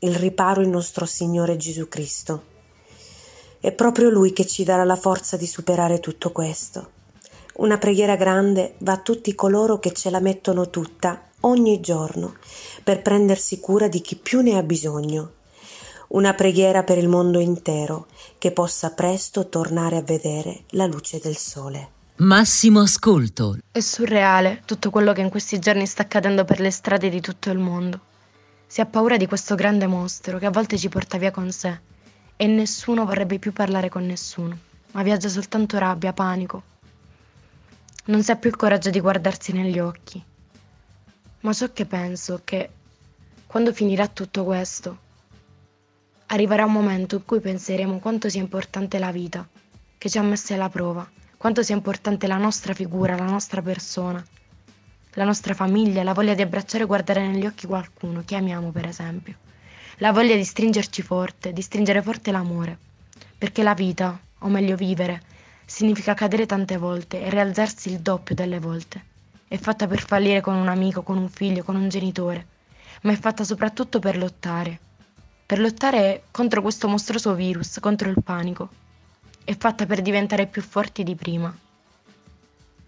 [0.00, 2.50] il riparo in nostro Signore Gesù Cristo.
[3.62, 6.90] È proprio Lui che ci darà la forza di superare tutto questo.
[7.58, 12.34] Una preghiera grande va a tutti coloro che ce la mettono tutta ogni giorno
[12.82, 15.34] per prendersi cura di chi più ne ha bisogno.
[16.08, 21.36] Una preghiera per il mondo intero che possa presto tornare a vedere la luce del
[21.36, 21.90] sole.
[22.16, 23.58] Massimo ascolto.
[23.70, 27.48] È surreale tutto quello che in questi giorni sta accadendo per le strade di tutto
[27.48, 28.00] il mondo.
[28.66, 31.90] Si ha paura di questo grande mostro che a volte ci porta via con sé
[32.42, 34.58] e nessuno vorrebbe più parlare con nessuno,
[34.90, 36.64] ma viaggia soltanto rabbia, panico.
[38.06, 40.20] Non si ha più il coraggio di guardarsi negli occhi.
[41.42, 42.70] Ma ciò che penso è che
[43.46, 44.98] quando finirà tutto questo,
[46.26, 49.48] arriverà un momento in cui penseremo quanto sia importante la vita,
[49.96, 54.20] che ci ha messi alla prova quanto sia importante la nostra figura, la nostra persona,
[55.12, 58.88] la nostra famiglia, la voglia di abbracciare e guardare negli occhi qualcuno che amiamo, per
[58.88, 59.36] esempio,
[59.98, 62.78] la voglia di stringerci forte, di stringere forte l'amore,
[63.36, 65.22] perché la vita, o meglio vivere,
[65.64, 69.04] significa cadere tante volte e rialzarsi il doppio delle volte.
[69.48, 72.46] È fatta per fallire con un amico, con un figlio, con un genitore,
[73.02, 74.78] ma è fatta soprattutto per lottare,
[75.44, 78.80] per lottare contro questo mostruoso virus, contro il panico
[79.44, 81.54] è fatta per diventare più forti di prima.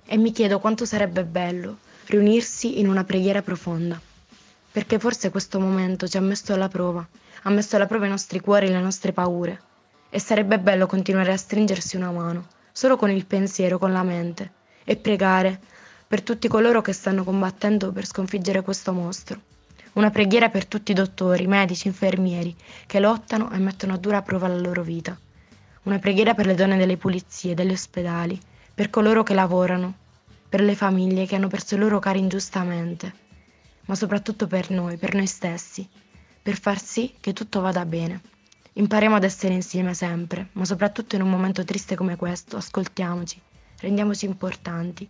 [0.06, 4.00] E mi chiedo quanto sarebbe bello riunirsi in una preghiera profonda,
[4.74, 7.06] perché forse questo momento ci ha messo alla prova,
[7.42, 9.60] ha messo alla prova i nostri cuori e le nostre paure,
[10.10, 14.50] e sarebbe bello continuare a stringersi una mano, solo con il pensiero, con la mente,
[14.82, 15.60] e pregare
[16.08, 19.40] per tutti coloro che stanno combattendo per sconfiggere questo mostro.
[19.92, 22.56] Una preghiera per tutti i dottori, medici, infermieri
[22.86, 25.16] che lottano e mettono a dura prova la loro vita.
[25.84, 28.36] Una preghiera per le donne delle pulizie, degli ospedali,
[28.74, 29.94] per coloro che lavorano,
[30.48, 33.22] per le famiglie che hanno perso i loro cari ingiustamente,
[33.86, 35.88] ma soprattutto per noi, per noi stessi,
[36.42, 38.20] per far sì che tutto vada bene.
[38.74, 43.40] Impariamo ad essere insieme sempre, ma soprattutto in un momento triste come questo, ascoltiamoci,
[43.80, 45.08] rendiamoci importanti,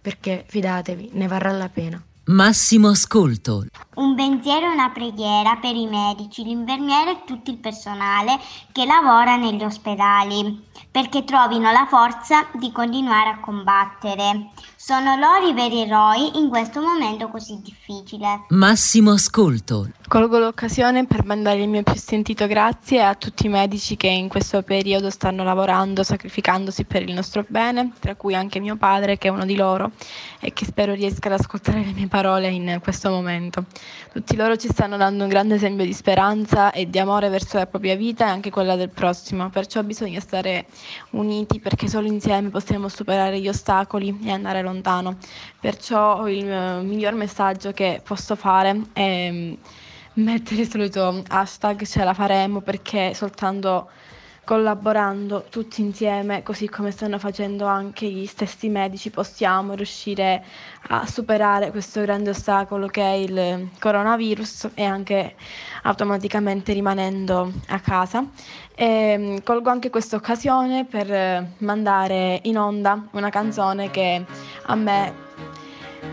[0.00, 2.02] perché fidatevi, ne varrà la pena.
[2.26, 3.64] Massimo ascolto.
[3.96, 8.38] Un pensiero e una preghiera per i medici, l'infermiere e tutto il personale
[8.70, 14.50] che lavora negli ospedali, perché trovino la forza di continuare a combattere.
[14.76, 18.46] Sono loro i veri eroi in questo momento così difficile.
[18.50, 19.88] Massimo ascolto.
[20.12, 24.28] Colgo l'occasione per mandare il mio più sentito grazie a tutti i medici che in
[24.28, 29.28] questo periodo stanno lavorando, sacrificandosi per il nostro bene, tra cui anche mio padre che
[29.28, 29.92] è uno di loro
[30.38, 33.64] e che spero riesca ad ascoltare le mie parole in questo momento.
[34.12, 37.66] Tutti loro ci stanno dando un grande esempio di speranza e di amore verso la
[37.66, 40.66] propria vita e anche quella del prossimo, perciò bisogna stare
[41.12, 45.16] uniti perché solo insieme possiamo superare gli ostacoli e andare lontano.
[45.58, 49.56] Perciò il miglior messaggio che posso fare è
[50.14, 53.88] mettere il solito hashtag ce la faremo perché soltanto
[54.44, 60.44] collaborando tutti insieme, così come stanno facendo anche gli stessi medici, possiamo riuscire
[60.88, 65.36] a superare questo grande ostacolo che è il coronavirus e anche
[65.82, 68.26] automaticamente rimanendo a casa.
[68.74, 74.24] E mm, colgo anche questa occasione per mandare in onda una canzone che
[74.66, 75.14] a me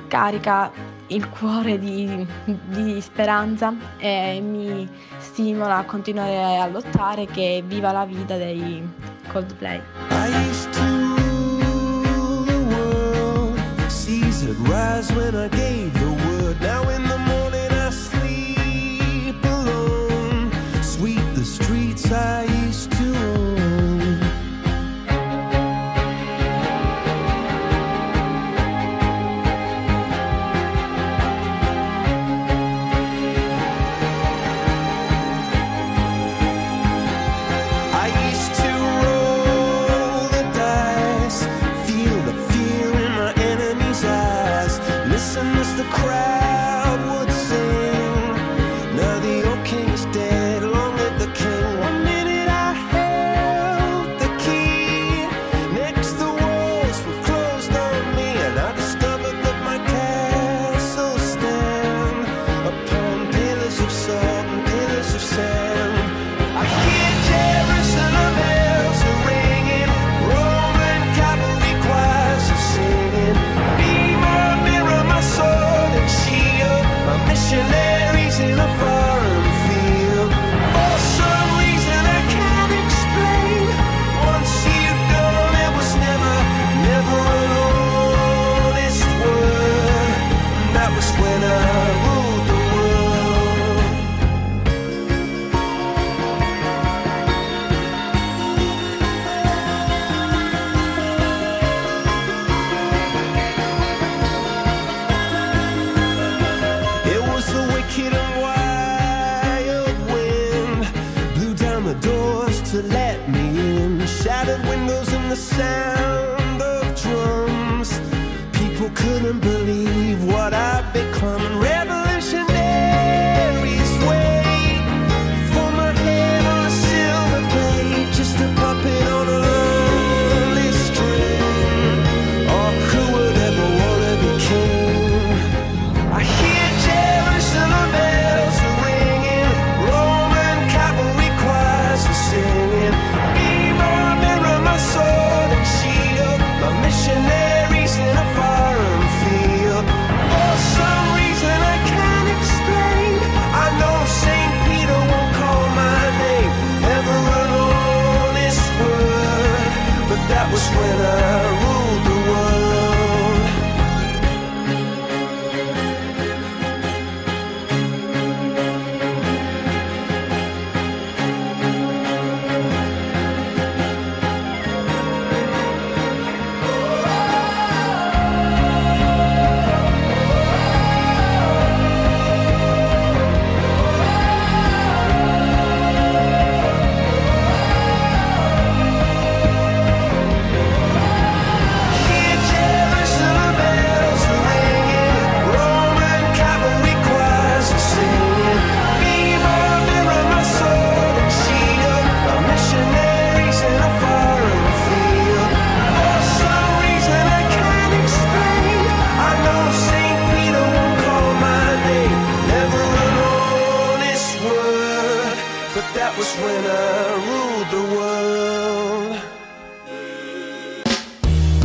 [0.07, 4.87] carica il cuore di, di speranza e mi
[5.17, 8.87] stimola a continuare a lottare che viva la vita dei
[9.27, 9.81] Coldplay.
[10.09, 10.49] I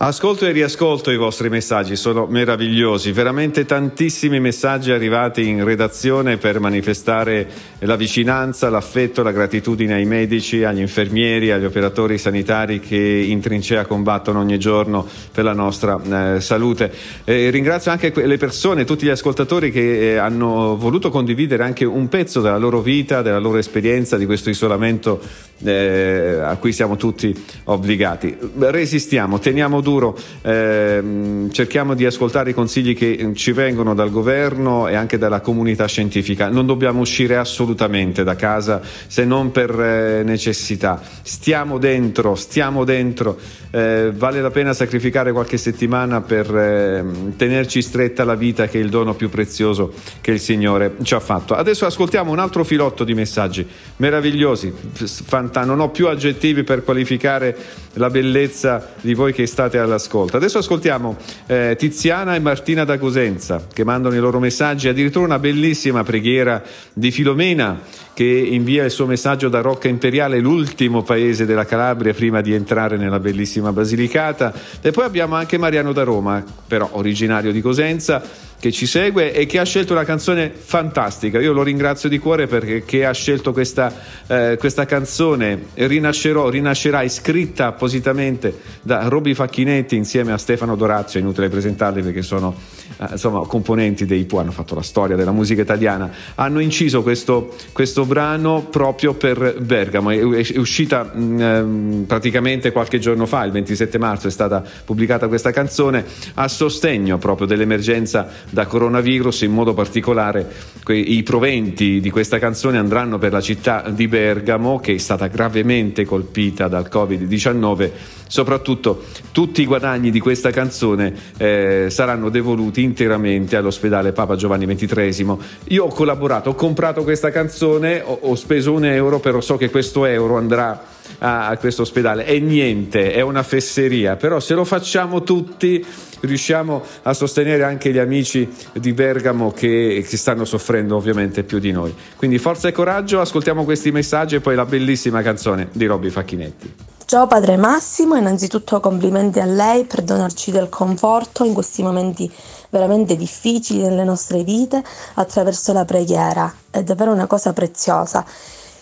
[0.00, 6.60] Ascolto e riascolto i vostri messaggi, sono meravigliosi, veramente tantissimi messaggi arrivati in redazione per
[6.60, 7.48] manifestare
[7.80, 13.86] la vicinanza, l'affetto, la gratitudine ai medici, agli infermieri, agli operatori sanitari che in trincea
[13.86, 16.92] combattono ogni giorno per la nostra eh, salute.
[17.24, 22.06] Eh, ringrazio anche le persone, tutti gli ascoltatori che eh, hanno voluto condividere anche un
[22.06, 25.20] pezzo della loro vita, della loro esperienza, di questo isolamento
[25.64, 27.34] eh, a cui siamo tutti
[27.64, 28.38] obbligati.
[28.58, 34.94] Resistiamo, teniamo duro, ehm, cerchiamo di ascoltare i consigli che ci vengono dal governo e
[34.94, 36.50] anche dalla comunità scientifica.
[36.50, 41.00] Non dobbiamo uscire assolutamente da casa se non per eh, necessità.
[41.22, 43.38] Stiamo dentro, stiamo dentro.
[43.70, 47.04] Eh, vale la pena sacrificare qualche settimana per eh,
[47.36, 51.20] tenerci stretta la vita che è il dono più prezioso che il Signore ci ha
[51.20, 51.54] fatto.
[51.54, 53.66] Adesso ascoltiamo un altro filotto di messaggi
[53.96, 57.56] meravigliosi, fanta- non ho più aggettivi per qualificare
[57.94, 60.36] la bellezza di voi che state all'ascolto.
[60.36, 61.16] Adesso ascoltiamo
[61.46, 66.62] eh, Tiziana e Martina da Cosenza che mandano i loro messaggi, addirittura una bellissima preghiera
[66.92, 67.80] di Filomena
[68.18, 72.96] che invia il suo messaggio da Rocca Imperiale, l'ultimo paese della Calabria prima di entrare
[72.96, 74.52] nella bellissima Basilicata.
[74.80, 78.20] E poi abbiamo anche Mariano da Roma, però originario di Cosenza
[78.60, 81.38] che ci segue e che ha scelto una canzone fantastica.
[81.38, 83.92] Io lo ringrazio di cuore perché ha scelto questa,
[84.26, 91.48] eh, questa canzone Rinascerò, rinascerai, scritta appositamente da Roby Facchinetti insieme a Stefano Dorazio, inutile
[91.48, 92.54] presentarli perché sono
[92.98, 96.10] eh, insomma, componenti dei PU, hanno fatto la storia della musica italiana.
[96.34, 103.44] Hanno inciso questo, questo brano proprio per Bergamo, è, uscita mm, praticamente qualche giorno fa,
[103.44, 106.04] il 27 marzo è stata pubblicata questa canzone
[106.34, 110.50] a sostegno proprio dell'emergenza da coronavirus, in modo particolare
[110.88, 116.04] i proventi di questa canzone andranno per la città di Bergamo che è stata gravemente
[116.04, 117.90] colpita dal Covid-19,
[118.28, 119.02] soprattutto
[119.32, 125.36] tutti i guadagni di questa canzone eh, saranno devoluti interamente all'ospedale Papa Giovanni XXIII.
[125.68, 129.70] Io ho collaborato, ho comprato questa canzone, ho, ho speso un euro, però so che
[129.70, 132.24] questo euro andrà a, questo ospedale.
[132.24, 135.84] È niente, è una fesseria, però se lo facciamo tutti
[136.20, 141.70] riusciamo a sostenere anche gli amici di Bergamo che, che, stanno soffrendo ovviamente più di
[141.70, 141.94] noi.
[142.16, 146.97] Quindi forza e coraggio, ascoltiamo questi messaggi e poi la bellissima canzone di Robby Facchinetti.
[147.08, 152.30] Ciao Padre Massimo, innanzitutto complimenti a lei per donarci del conforto in questi momenti
[152.68, 154.84] veramente difficili nelle nostre vite
[155.14, 158.22] attraverso la preghiera, è davvero una cosa preziosa.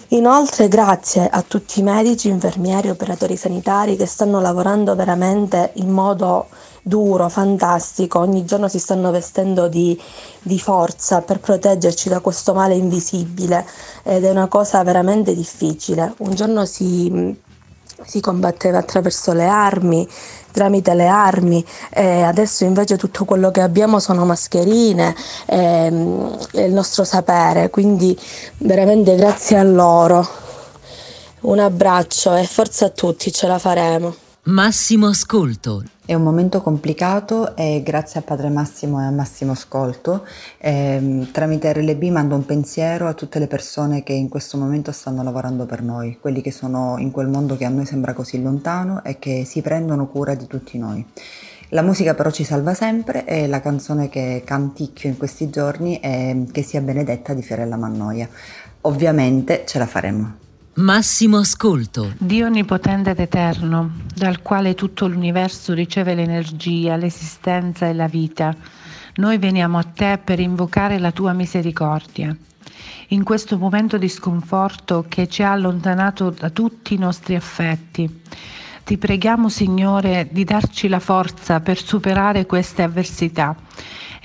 [0.09, 6.49] Inoltre grazie a tutti i medici, infermieri, operatori sanitari che stanno lavorando veramente in modo
[6.83, 9.97] duro, fantastico, ogni giorno si stanno vestendo di,
[10.43, 13.65] di forza per proteggerci da questo male invisibile
[14.03, 16.13] ed è una cosa veramente difficile.
[16.19, 17.45] Un giorno si
[18.05, 20.07] si combatteva attraverso le armi,
[20.53, 25.15] tramite le armi e adesso invece tutto quello che abbiamo sono mascherine
[25.47, 25.57] e,
[26.53, 28.19] e il nostro sapere, quindi
[28.59, 30.45] veramente grazie a loro.
[31.41, 34.15] Un abbraccio e forza a tutti, ce la faremo.
[34.45, 40.25] Massimo Ascolto, è un momento complicato e grazie a Padre Massimo e a Massimo Ascolto
[40.59, 45.25] eh, tramite RLB mando un pensiero a tutte le persone che in questo momento stanno
[45.25, 49.03] lavorando per noi, quelli che sono in quel mondo che a noi sembra così lontano
[49.03, 51.05] e che si prendono cura di tutti noi.
[51.71, 56.37] La musica però ci salva sempre e la canzone che canticchio in questi giorni è
[56.53, 58.29] Che sia benedetta di Fiorella Mannoia.
[58.83, 60.46] Ovviamente ce la faremo.
[60.79, 62.13] Massimo ascolto.
[62.19, 68.55] Dio onnipotente ed eterno, dal quale tutto l'universo riceve l'energia, l'esistenza e la vita,
[69.15, 72.37] noi veniamo a te per invocare la tua misericordia.
[73.09, 78.21] In questo momento di sconforto che ci ha allontanato da tutti i nostri affetti,
[78.85, 83.57] ti preghiamo Signore di darci la forza per superare queste avversità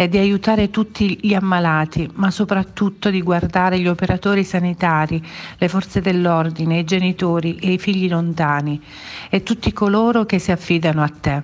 [0.02, 5.24] e di aiutare tutti gli ammalati, ma soprattutto di guardare gli operatori sanitari,
[5.60, 8.82] le forze dell'ordine, i genitori e i figli lontani
[9.30, 11.44] e tutti coloro che si affidano a te.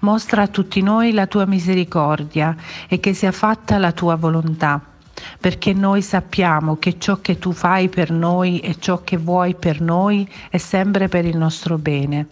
[0.00, 2.54] Mostra a tutti noi la tua misericordia
[2.88, 4.89] e che sia fatta la tua volontà
[5.38, 9.80] perché noi sappiamo che ciò che tu fai per noi e ciò che vuoi per
[9.80, 12.26] noi è sempre per il nostro bene.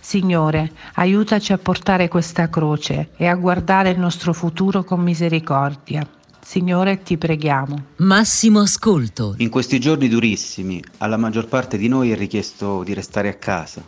[0.00, 6.06] Signore, aiutaci a portare questa croce e a guardare il nostro futuro con misericordia.
[6.40, 7.86] Signore, ti preghiamo.
[7.96, 9.34] Massimo ascolto.
[9.38, 13.82] In questi giorni durissimi, alla maggior parte di noi è richiesto di restare a casa.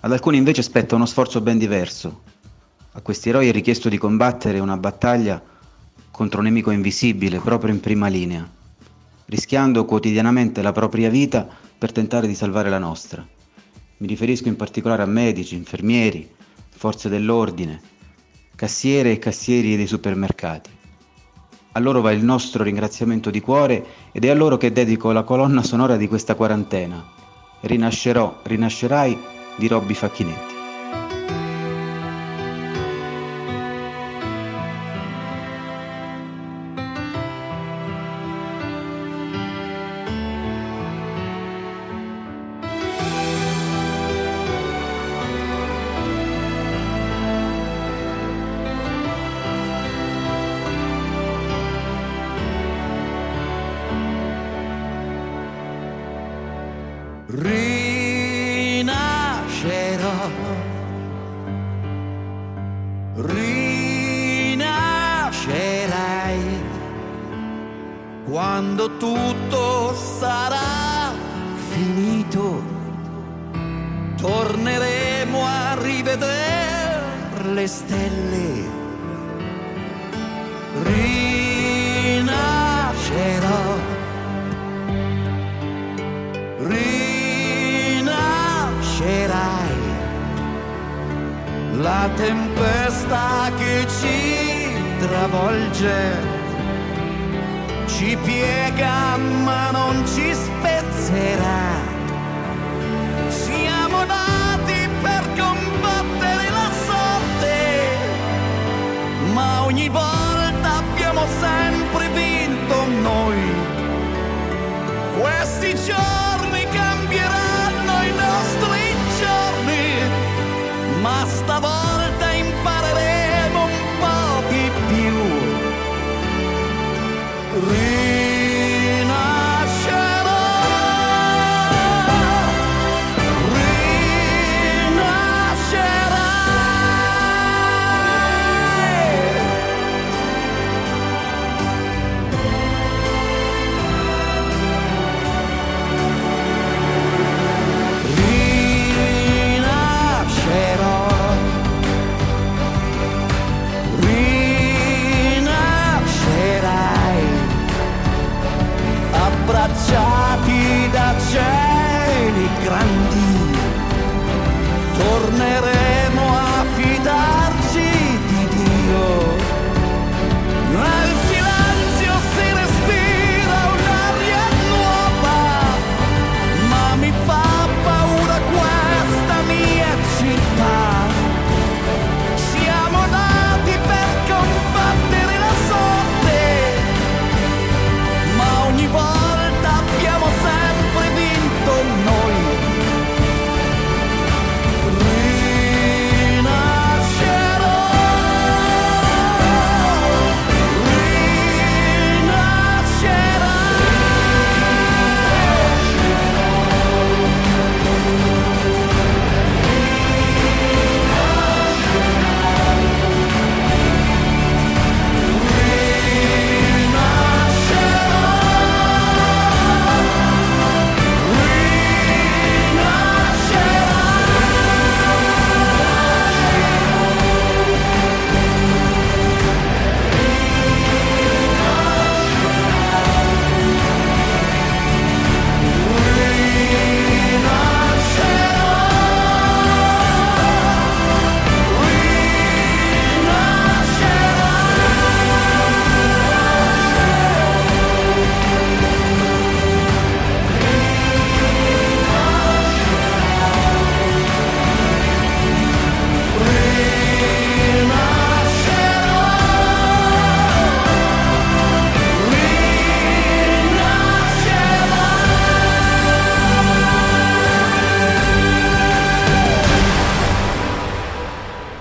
[0.00, 2.22] Ad alcuni invece spetta uno sforzo ben diverso.
[2.92, 5.40] A questi eroi è richiesto di combattere una battaglia
[6.10, 8.48] contro un nemico invisibile proprio in prima linea,
[9.26, 11.48] rischiando quotidianamente la propria vita
[11.78, 13.26] per tentare di salvare la nostra.
[13.98, 16.28] Mi riferisco in particolare a medici, infermieri,
[16.68, 17.80] forze dell'ordine,
[18.56, 20.70] cassiere e cassieri dei supermercati.
[21.72, 25.22] A loro va il nostro ringraziamento di cuore ed è a loro che dedico la
[25.22, 27.02] colonna sonora di questa quarantena.
[27.60, 29.18] Rinascerò, rinascerai
[29.56, 30.59] di Robby Facchinetti.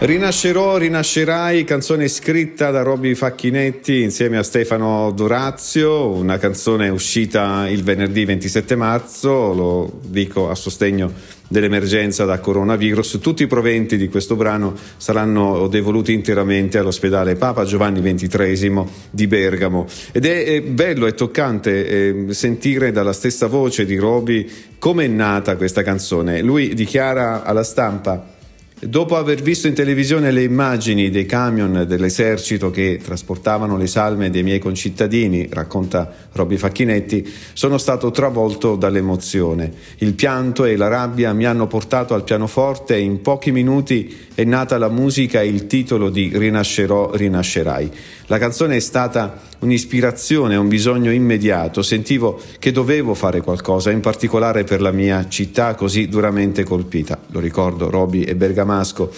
[0.10, 7.84] Rinascerò, rinascerai, canzone scritta da Robby Facchinetti insieme a Stefano Dorazio, una canzone uscita il
[7.84, 11.14] venerdì 27 marzo, lo dico a sostegno
[11.47, 13.20] dell'emergenza da coronavirus.
[13.22, 19.86] Tutti i proventi di questo brano saranno devoluti interamente all'ospedale Papa Giovanni XXIII di Bergamo
[20.12, 24.49] ed è, è bello e toccante eh, sentire dalla stessa voce di Robby
[24.80, 26.41] come è nata questa canzone.
[26.41, 28.38] Lui dichiara alla stampa
[28.82, 34.41] Dopo aver visto in televisione le immagini dei camion dell'esercito che trasportavano le salme dei
[34.41, 39.69] miei concittadini, racconta Robby Facchinetti, sono stato travolto dall'emozione.
[39.97, 44.45] Il pianto e la rabbia mi hanno portato al pianoforte e in pochi minuti è
[44.45, 47.91] nata la musica e il titolo di Rinascerò, rinascerai.
[48.27, 51.82] La canzone è stata un'ispirazione, un bisogno immediato.
[51.82, 57.19] Sentivo che dovevo fare qualcosa, in particolare per la mia città così duramente colpita.
[57.32, 58.36] Lo ricordo, Roby e
[58.70, 59.11] Bergamasco.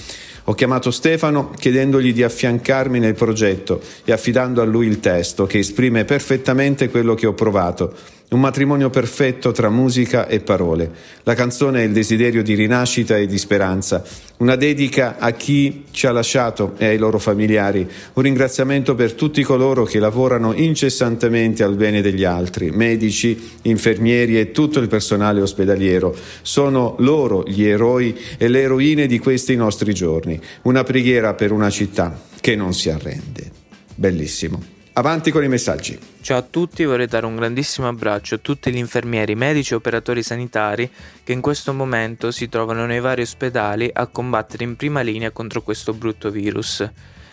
[0.46, 5.60] Ho chiamato Stefano chiedendogli di affiancarmi nel progetto e affidando a lui il testo che
[5.60, 7.94] esprime perfettamente quello che ho provato.
[8.34, 10.90] Un matrimonio perfetto tra musica e parole.
[11.24, 14.02] La canzone è il desiderio di rinascita e di speranza,
[14.38, 19.44] una dedica a chi ci ha lasciato e ai loro familiari, un ringraziamento per tutti
[19.44, 26.16] coloro che lavorano incessantemente al bene degli altri, medici, infermieri e tutto il personale ospedaliero.
[26.42, 30.40] Sono loro gli eroi e le eroine di questi nostri giorni.
[30.62, 33.52] Una preghiera per una città che non si arrende.
[33.94, 34.80] Bellissimo.
[34.94, 35.98] Avanti con i messaggi.
[36.20, 40.22] Ciao a tutti, vorrei dare un grandissimo abbraccio a tutti gli infermieri, medici e operatori
[40.22, 40.92] sanitari
[41.24, 45.62] che in questo momento si trovano nei vari ospedali a combattere in prima linea contro
[45.62, 46.86] questo brutto virus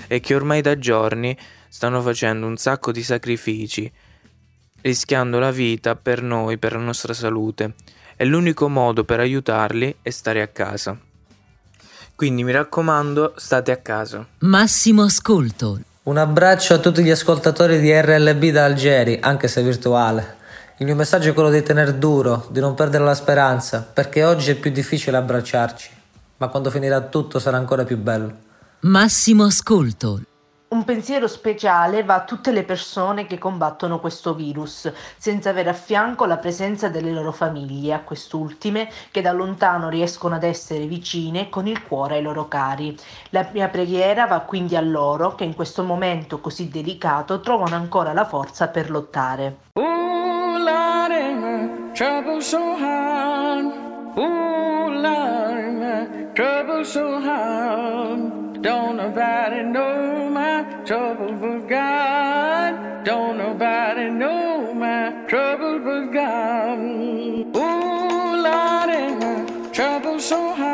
[0.07, 1.37] e che ormai da giorni
[1.69, 3.91] stanno facendo un sacco di sacrifici,
[4.83, 7.75] rischiando la vita per noi, per la nostra salute.
[8.15, 10.97] E l'unico modo per aiutarli è stare a casa.
[12.15, 14.25] Quindi mi raccomando, state a casa.
[14.39, 15.81] Massimo ascolto.
[16.09, 20.37] Un abbraccio a tutti gli ascoltatori di RLB da Algeri, anche se virtuale.
[20.79, 24.53] Il mio messaggio è quello di tenere duro, di non perdere la speranza, perché oggi
[24.53, 25.91] è più difficile abbracciarci,
[26.39, 28.35] ma quando finirà tutto sarà ancora più bello.
[28.81, 30.23] Massimo ascolto.
[30.71, 35.73] Un pensiero speciale va a tutte le persone che combattono questo virus, senza avere a
[35.73, 41.49] fianco la presenza delle loro famiglie, a quest'ultime che da lontano riescono ad essere vicine
[41.49, 42.95] con il cuore ai loro cari.
[43.31, 48.13] La mia preghiera va quindi a loro che in questo momento così delicato trovano ancora
[48.13, 49.61] la forza per lottare.
[49.73, 51.13] Ooh, Lord,
[51.95, 53.73] my so hard.
[54.19, 58.61] Ooh, Lord, my so hard.
[58.61, 60.48] Don't nobody know my
[60.85, 63.05] trouble but God.
[63.05, 66.79] Don't nobody know my trouble but God.
[67.57, 68.91] Ooh, Lord,
[69.21, 70.68] my trouble so hard.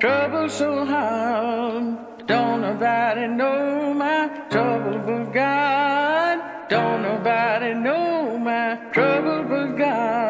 [0.00, 2.26] Trouble so hard.
[2.26, 6.68] Don't nobody know my trouble but God.
[6.70, 10.29] Don't nobody know my trouble but God.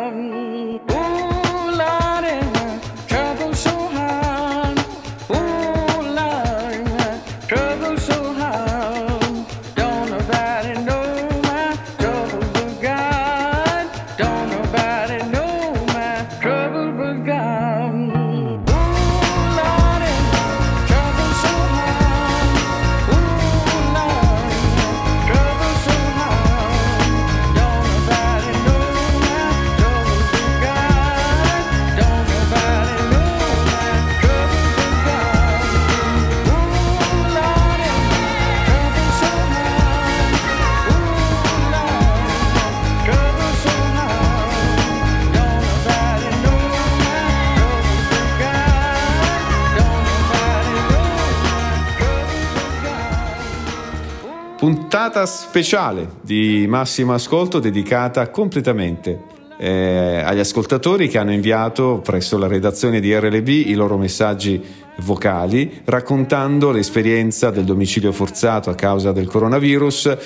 [55.20, 59.24] Puntata speciale di Massimo Ascolto dedicata completamente
[59.58, 64.62] eh, agli ascoltatori che hanno inviato presso la redazione di RLB i loro messaggi
[65.00, 70.16] vocali raccontando l'esperienza del domicilio forzato a causa del coronavirus.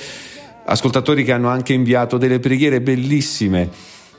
[0.66, 3.69] Ascoltatori che hanno anche inviato delle preghiere bellissime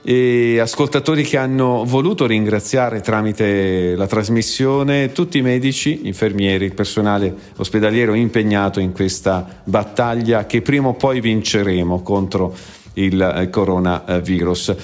[0.07, 7.33] e ascoltatori che hanno voluto ringraziare tramite la trasmissione tutti i medici, infermieri, il personale
[7.55, 12.53] ospedaliero impegnato in questa battaglia che prima o poi vinceremo contro
[12.93, 14.75] il eh, coronavirus.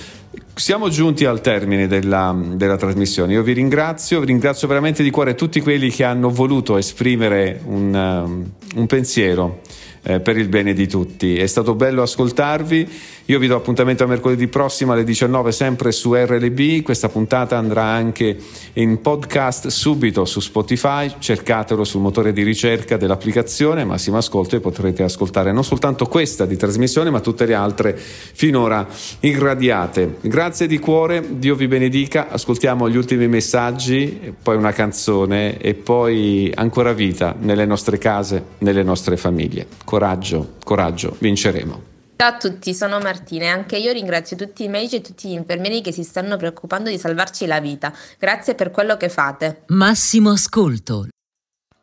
[0.56, 3.34] Siamo giunti al termine della, della, trasmissione.
[3.34, 8.52] Io vi ringrazio, ringrazio veramente di cuore tutti quelli che hanno voluto esprimere un, um,
[8.76, 9.62] un pensiero
[10.04, 11.38] eh, per il bene di tutti.
[11.38, 12.90] È stato bello ascoltarvi.
[13.32, 16.82] Io vi do appuntamento a mercoledì prossimo alle 19 sempre su RLB.
[16.82, 18.38] Questa puntata andrà anche
[18.74, 21.14] in podcast subito su Spotify.
[21.18, 26.58] Cercatelo sul motore di ricerca dell'applicazione Massimo Ascolto e potrete ascoltare non soltanto questa di
[26.58, 28.86] trasmissione, ma tutte le altre finora
[29.22, 30.18] irradiate.
[30.20, 32.28] Grazie di cuore, Dio vi benedica.
[32.28, 38.84] Ascoltiamo gli ultimi messaggi, poi una canzone e poi ancora vita nelle nostre case, nelle
[38.84, 39.68] nostre famiglie.
[39.86, 41.91] Coraggio, coraggio, vinceremo.
[42.22, 45.32] Ciao a tutti, sono Martina e anche io ringrazio tutti i medici e tutti gli
[45.32, 47.92] infermieri che si stanno preoccupando di salvarci la vita.
[48.20, 49.64] Grazie per quello che fate.
[49.70, 51.08] Massimo ascolto.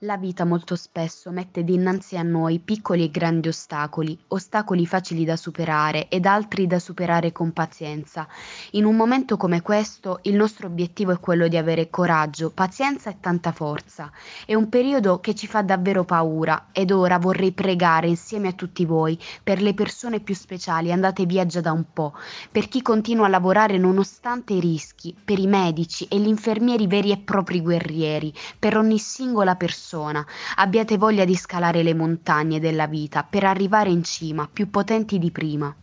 [0.03, 5.35] La vita molto spesso mette dinanzi a noi piccoli e grandi ostacoli, ostacoli facili da
[5.35, 8.29] superare ed altri da superare con pazienza.
[8.73, 13.17] In un momento come questo il nostro obiettivo è quello di avere coraggio, pazienza e
[13.19, 14.13] tanta forza.
[14.47, 18.85] È un periodo che ci fa davvero paura ed ora vorrei pregare insieme a tutti
[18.85, 22.15] voi per le persone più speciali, andate via già da un po',
[22.53, 27.11] per chi continua a lavorare nonostante i rischi, per i medici e gli infermieri veri
[27.11, 30.25] e propri guerrieri, per ogni singola persona persona,
[30.57, 35.31] abbiate voglia di scalare le montagne della vita per arrivare in cima, più potenti di
[35.31, 35.75] prima.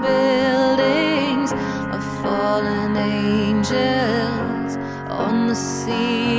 [0.00, 1.52] Buildings,
[1.92, 4.76] of fallen angels
[5.08, 6.37] on the ceilings,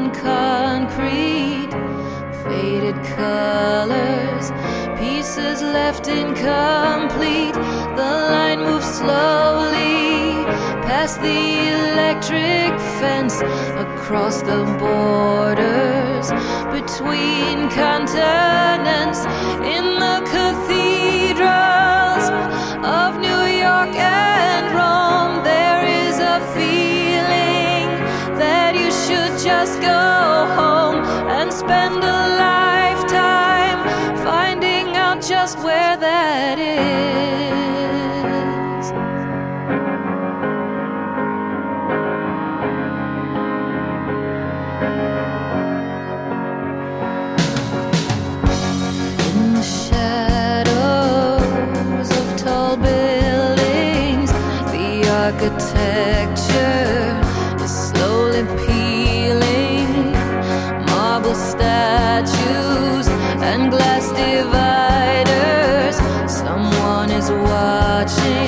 [0.00, 1.72] and concrete,
[2.44, 4.50] faded colors,
[4.98, 7.54] pieces left incomplete.
[8.00, 10.44] The line moves slowly
[10.88, 11.42] past the
[11.80, 13.36] electric fence,
[13.86, 16.26] across the borders
[16.76, 19.20] between continents,
[19.76, 20.18] in the
[29.60, 29.88] just go
[30.56, 33.84] home and spend a lifetime
[34.24, 37.69] finding out just where that is.
[68.00, 68.39] 我知